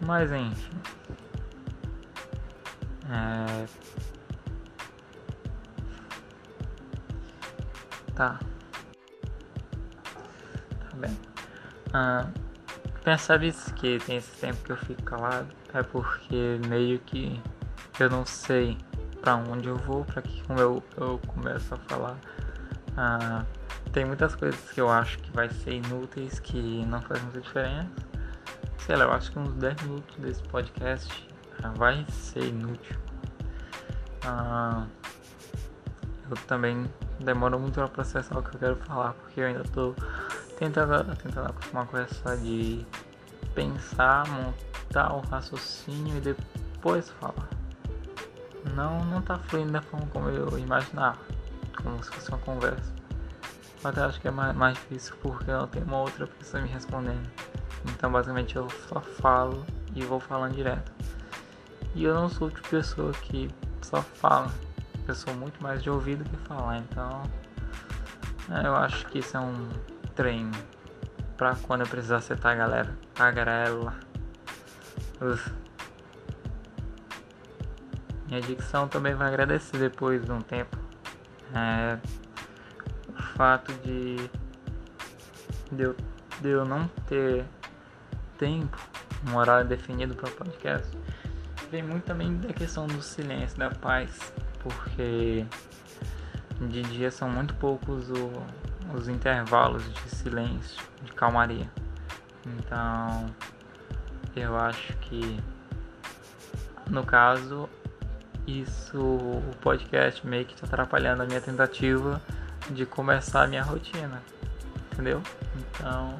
Mas 0.00 0.32
enfim. 0.32 0.80
É... 3.10 3.66
Tá 8.14 8.38
Ah, 11.92 12.26
percebe 13.02 13.52
que 13.76 13.98
tem 14.00 14.16
esse 14.16 14.30
tempo 14.40 14.62
que 14.64 14.72
eu 14.72 14.76
fico 14.76 15.02
calado? 15.02 15.48
É 15.72 15.82
porque 15.82 16.60
meio 16.68 16.98
que 17.00 17.40
eu 17.98 18.10
não 18.10 18.24
sei 18.24 18.76
para 19.20 19.36
onde 19.36 19.68
eu 19.68 19.76
vou, 19.76 20.04
para 20.04 20.22
que 20.22 20.42
como 20.44 20.60
eu, 20.60 20.82
eu 20.96 21.20
começo 21.26 21.74
a 21.74 21.78
falar. 21.78 22.16
Ah, 22.96 23.44
tem 23.92 24.04
muitas 24.04 24.34
coisas 24.34 24.60
que 24.70 24.80
eu 24.80 24.90
acho 24.90 25.18
que 25.18 25.30
vai 25.32 25.48
ser 25.48 25.74
inúteis, 25.74 26.38
que 26.38 26.84
não 26.86 27.00
faz 27.02 27.22
muita 27.22 27.40
diferença. 27.40 27.90
Sei 28.78 28.96
lá, 28.96 29.04
eu 29.04 29.12
acho 29.12 29.32
que 29.32 29.38
uns 29.38 29.52
10 29.54 29.82
minutos 29.82 30.16
desse 30.16 30.42
podcast 30.44 31.28
vai 31.76 32.04
ser 32.10 32.44
inútil. 32.44 32.96
Ah, 34.24 34.86
eu 36.30 36.36
também 36.46 36.88
demoro 37.20 37.58
muito 37.58 37.74
para 37.74 37.88
processar 37.88 38.38
o 38.38 38.42
que 38.42 38.54
eu 38.54 38.60
quero 38.60 38.76
falar, 38.76 39.14
porque 39.14 39.40
eu 39.40 39.46
ainda 39.46 39.64
tô 39.64 39.94
tentando, 40.58 41.16
tentando 41.16 41.48
acostumar 41.48 41.86
com 41.86 41.98
essa 41.98 42.36
de 42.36 42.84
pensar, 43.54 44.26
montar 44.28 45.14
o 45.14 45.20
raciocínio 45.20 46.18
e 46.18 46.20
depois 46.20 47.08
falar. 47.10 47.48
Não, 48.74 49.04
não 49.04 49.22
tá 49.22 49.38
fluindo 49.38 49.72
da 49.72 49.80
forma 49.80 50.06
como 50.08 50.28
eu 50.28 50.58
imaginava, 50.58 51.18
como 51.82 52.02
se 52.02 52.10
fosse 52.10 52.28
uma 52.28 52.38
conversa. 52.38 52.92
Mas 53.82 53.96
eu 53.96 54.04
acho 54.04 54.20
que 54.20 54.26
é 54.26 54.30
mais, 54.32 54.56
mais 54.56 54.74
difícil 54.74 55.14
porque 55.22 55.50
eu 55.50 55.66
tenho 55.68 55.86
uma 55.86 56.00
outra 56.00 56.26
pessoa 56.26 56.62
me 56.62 56.68
respondendo. 56.68 57.30
Então 57.90 58.10
basicamente 58.10 58.56
eu 58.56 58.68
só 58.88 59.00
falo 59.00 59.64
e 59.94 60.02
vou 60.04 60.18
falando 60.18 60.54
direto. 60.54 60.92
E 61.94 62.02
eu 62.04 62.12
não 62.14 62.28
sou 62.28 62.50
de 62.50 62.60
pessoa 62.62 63.12
que 63.12 63.48
só 63.80 64.02
fala. 64.02 64.52
Eu 65.06 65.14
sou 65.14 65.32
muito 65.34 65.62
mais 65.62 65.82
de 65.82 65.88
ouvido 65.88 66.24
que 66.24 66.36
falar. 66.48 66.78
Então 66.78 67.22
é, 68.50 68.66
eu 68.66 68.74
acho 68.74 69.06
que 69.06 69.20
isso 69.20 69.36
é 69.36 69.40
um 69.40 69.68
treino 70.18 70.50
pra 71.36 71.54
quando 71.54 71.82
eu 71.82 71.86
precisar 71.86 72.16
acertar 72.16 72.52
a 72.52 72.56
galera. 72.56 72.98
A 73.16 73.30
garela. 73.30 73.94
Uf. 75.20 75.54
Minha 78.26 78.40
dicção 78.40 78.88
também 78.88 79.14
vai 79.14 79.28
agradecer 79.28 79.78
depois 79.78 80.24
de 80.24 80.32
um 80.32 80.40
tempo. 80.40 80.76
É, 81.54 81.98
o 83.08 83.22
fato 83.36 83.72
de, 83.84 84.16
de, 85.70 85.82
eu, 85.84 85.96
de 86.40 86.48
eu 86.48 86.64
não 86.64 86.88
ter 87.06 87.46
tempo, 88.36 88.76
um 89.30 89.36
horário 89.36 89.68
definido 89.68 90.16
para 90.16 90.28
podcast 90.32 90.98
vem 91.70 91.82
muito 91.82 92.04
também 92.04 92.36
da 92.38 92.52
questão 92.52 92.86
do 92.86 93.00
silêncio, 93.00 93.56
da 93.56 93.70
paz, 93.70 94.32
porque 94.60 95.46
de 96.68 96.82
dia 96.82 97.10
são 97.10 97.28
muito 97.28 97.54
poucos 97.54 98.10
o, 98.10 98.30
os 98.94 99.08
intervalos 99.08 99.92
de 99.92 100.10
silêncio, 100.10 100.82
de 101.02 101.12
calmaria. 101.12 101.70
Então, 102.46 103.26
eu 104.34 104.56
acho 104.56 104.92
que 104.98 105.40
no 106.88 107.04
caso 107.04 107.68
isso 108.46 108.98
o 108.98 109.54
podcast 109.60 110.26
meio 110.26 110.46
que 110.46 110.54
está 110.54 110.66
atrapalhando 110.66 111.22
a 111.22 111.26
minha 111.26 111.40
tentativa 111.40 112.20
de 112.70 112.86
começar 112.86 113.44
a 113.44 113.46
minha 113.46 113.62
rotina, 113.62 114.22
entendeu? 114.92 115.22
Então, 115.56 116.18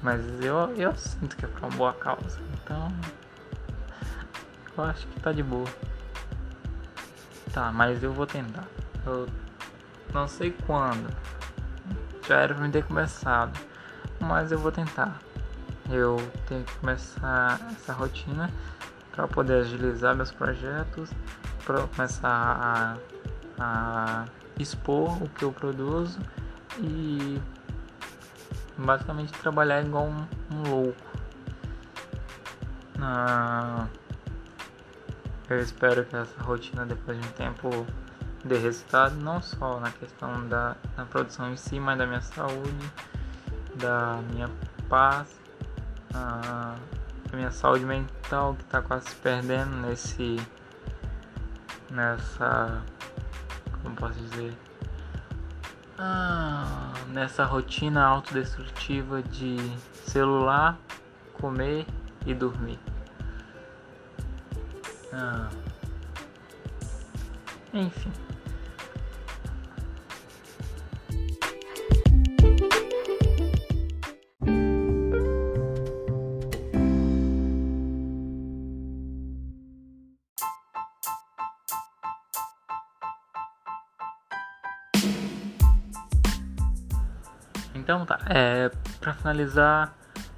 mas 0.00 0.22
eu, 0.44 0.72
eu 0.76 0.94
sinto 0.94 1.36
que 1.36 1.44
é 1.44 1.48
pra 1.48 1.66
uma 1.66 1.76
boa 1.76 1.92
causa, 1.92 2.38
então 2.54 2.88
eu 4.76 4.84
acho 4.84 5.06
que 5.06 5.20
tá 5.20 5.32
de 5.32 5.42
boa. 5.42 5.68
Tá, 7.52 7.70
mas 7.70 8.02
eu 8.02 8.12
vou 8.12 8.26
tentar. 8.26 8.66
Eu 9.04 9.28
não 10.14 10.26
sei 10.26 10.52
quando. 10.66 11.14
Já 12.26 12.36
era 12.36 12.54
pra 12.54 12.64
me 12.64 12.70
ter 12.70 12.84
começado. 12.84 13.58
Mas 14.20 14.52
eu 14.52 14.58
vou 14.58 14.70
tentar. 14.70 15.18
Eu 15.90 16.16
tenho 16.46 16.64
que 16.64 16.74
começar 16.76 17.60
essa 17.72 17.92
rotina 17.92 18.50
para 19.10 19.26
poder 19.28 19.60
agilizar 19.60 20.14
meus 20.14 20.30
projetos, 20.30 21.10
para 21.64 21.86
começar 21.88 22.28
a, 22.28 22.96
a 23.58 24.24
expor 24.58 25.22
o 25.22 25.28
que 25.28 25.44
eu 25.44 25.52
produzo 25.52 26.18
e 26.78 27.40
basicamente 28.78 29.32
trabalhar 29.32 29.82
igual 29.82 30.06
um, 30.06 30.26
um 30.54 30.70
louco. 30.70 31.12
Ah, 33.00 33.86
eu 35.50 35.58
espero 35.58 36.04
que 36.04 36.16
essa 36.16 36.40
rotina, 36.42 36.86
depois 36.86 37.20
de 37.20 37.26
um 37.26 37.32
tempo, 37.32 37.86
dê 38.44 38.58
resultado, 38.58 39.14
não 39.16 39.40
só 39.40 39.78
na 39.78 39.90
questão 39.90 40.48
da, 40.48 40.76
da 40.96 41.04
produção 41.04 41.52
em 41.52 41.56
si, 41.56 41.78
mas 41.78 41.96
da 41.98 42.06
minha 42.06 42.20
saúde, 42.20 42.92
da 43.76 44.20
minha 44.30 44.50
paz, 44.88 45.28
a, 46.14 46.74
da 47.30 47.36
minha 47.36 47.50
saúde 47.50 47.84
mental 47.84 48.54
que 48.54 48.64
está 48.64 48.82
quase 48.82 49.08
se 49.08 49.16
perdendo 49.16 49.76
nesse. 49.76 50.36
nessa. 51.90 52.82
como 53.82 53.94
posso 53.96 54.18
dizer? 54.18 54.56
Ah, 55.98 56.92
nessa 57.08 57.44
rotina 57.44 58.04
autodestrutiva 58.04 59.22
de 59.22 59.56
celular, 60.04 60.76
comer 61.34 61.86
e 62.26 62.34
dormir. 62.34 62.80
Ah. 65.12 65.48
Enfim. 67.72 68.12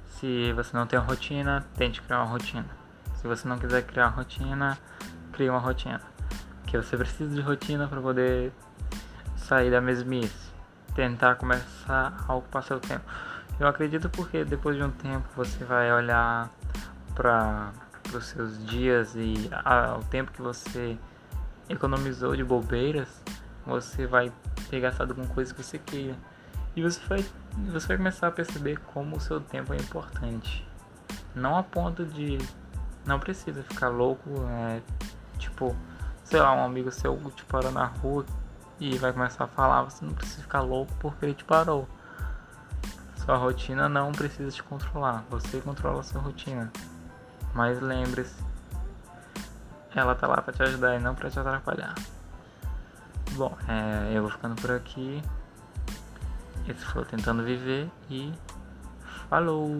Se 0.07 0.53
você 0.53 0.75
não 0.75 0.87
tem 0.87 0.97
uma 0.97 1.05
rotina, 1.05 1.65
tente 1.75 2.01
criar 2.01 2.23
uma 2.23 2.31
rotina. 2.31 2.65
Se 3.15 3.27
você 3.27 3.47
não 3.47 3.57
quiser 3.57 3.83
criar 3.83 4.07
uma 4.07 4.15
rotina, 4.17 4.77
crie 5.33 5.49
uma 5.49 5.59
rotina. 5.59 6.01
que 6.65 6.77
você 6.77 6.97
precisa 6.97 7.33
de 7.33 7.41
rotina 7.41 7.87
para 7.87 8.01
poder 8.01 8.51
sair 9.37 9.69
da 9.69 9.79
mesmice, 9.79 10.51
tentar 10.95 11.35
começar 11.35 12.25
a 12.27 12.33
ocupar 12.33 12.63
seu 12.63 12.79
tempo. 12.79 13.03
Eu 13.59 13.67
acredito 13.67 14.09
porque 14.09 14.43
depois 14.43 14.75
de 14.75 14.83
um 14.83 14.91
tempo 14.91 15.27
você 15.35 15.63
vai 15.63 15.91
olhar 15.93 16.49
para 17.13 17.71
os 18.13 18.25
seus 18.25 18.65
dias 18.65 19.15
e 19.15 19.49
ao 19.63 20.03
tempo 20.03 20.31
que 20.31 20.41
você 20.41 20.97
economizou 21.69 22.35
de 22.35 22.43
bobeiras, 22.43 23.21
você 23.65 24.05
vai 24.05 24.31
ter 24.69 24.79
gastado 24.79 25.15
com 25.15 25.25
coisas 25.27 25.53
que 25.53 25.63
você 25.63 25.77
queira. 25.77 26.15
E 26.75 26.81
você 26.81 26.99
vai, 27.07 27.25
você 27.71 27.87
vai 27.87 27.97
começar 27.97 28.27
a 28.27 28.31
perceber 28.31 28.77
como 28.93 29.15
o 29.15 29.19
seu 29.19 29.39
tempo 29.39 29.73
é 29.73 29.77
importante. 29.77 30.67
Não 31.33 31.57
a 31.57 31.63
ponto 31.63 32.05
de. 32.05 32.37
Não 33.05 33.19
precisa 33.19 33.63
ficar 33.63 33.89
louco, 33.89 34.29
é, 34.49 34.81
tipo, 35.37 35.75
sei 36.23 36.39
lá, 36.39 36.53
um 36.53 36.63
amigo 36.63 36.91
seu 36.91 37.15
te 37.35 37.45
parou 37.45 37.71
na 37.71 37.85
rua 37.85 38.25
e 38.79 38.97
vai 38.97 39.13
começar 39.13 39.43
a 39.43 39.47
falar, 39.47 39.83
você 39.83 40.03
não 40.03 40.13
precisa 40.13 40.41
ficar 40.41 40.61
louco 40.61 40.91
porque 40.99 41.25
ele 41.25 41.33
te 41.35 41.43
parou. 41.43 41.87
Sua 43.17 43.37
rotina 43.37 43.87
não 43.87 44.11
precisa 44.11 44.51
te 44.51 44.63
controlar, 44.63 45.23
você 45.29 45.61
controla 45.61 45.99
a 45.99 46.03
sua 46.03 46.19
rotina. 46.19 46.71
Mas 47.53 47.79
lembre-se, 47.79 48.43
ela 49.95 50.13
tá 50.15 50.27
lá 50.27 50.41
para 50.41 50.51
te 50.51 50.63
ajudar 50.63 50.95
e 50.95 50.99
não 50.99 51.15
para 51.15 51.29
te 51.29 51.39
atrapalhar. 51.39 51.95
Bom, 53.31 53.55
é, 53.67 54.17
eu 54.17 54.21
vou 54.21 54.31
ficando 54.31 54.55
por 54.61 54.71
aqui. 54.71 55.23
Esse 56.67 56.83
foi 56.85 57.05
Tentando 57.05 57.43
Viver 57.43 57.87
e 58.09 58.33
falou! 59.29 59.77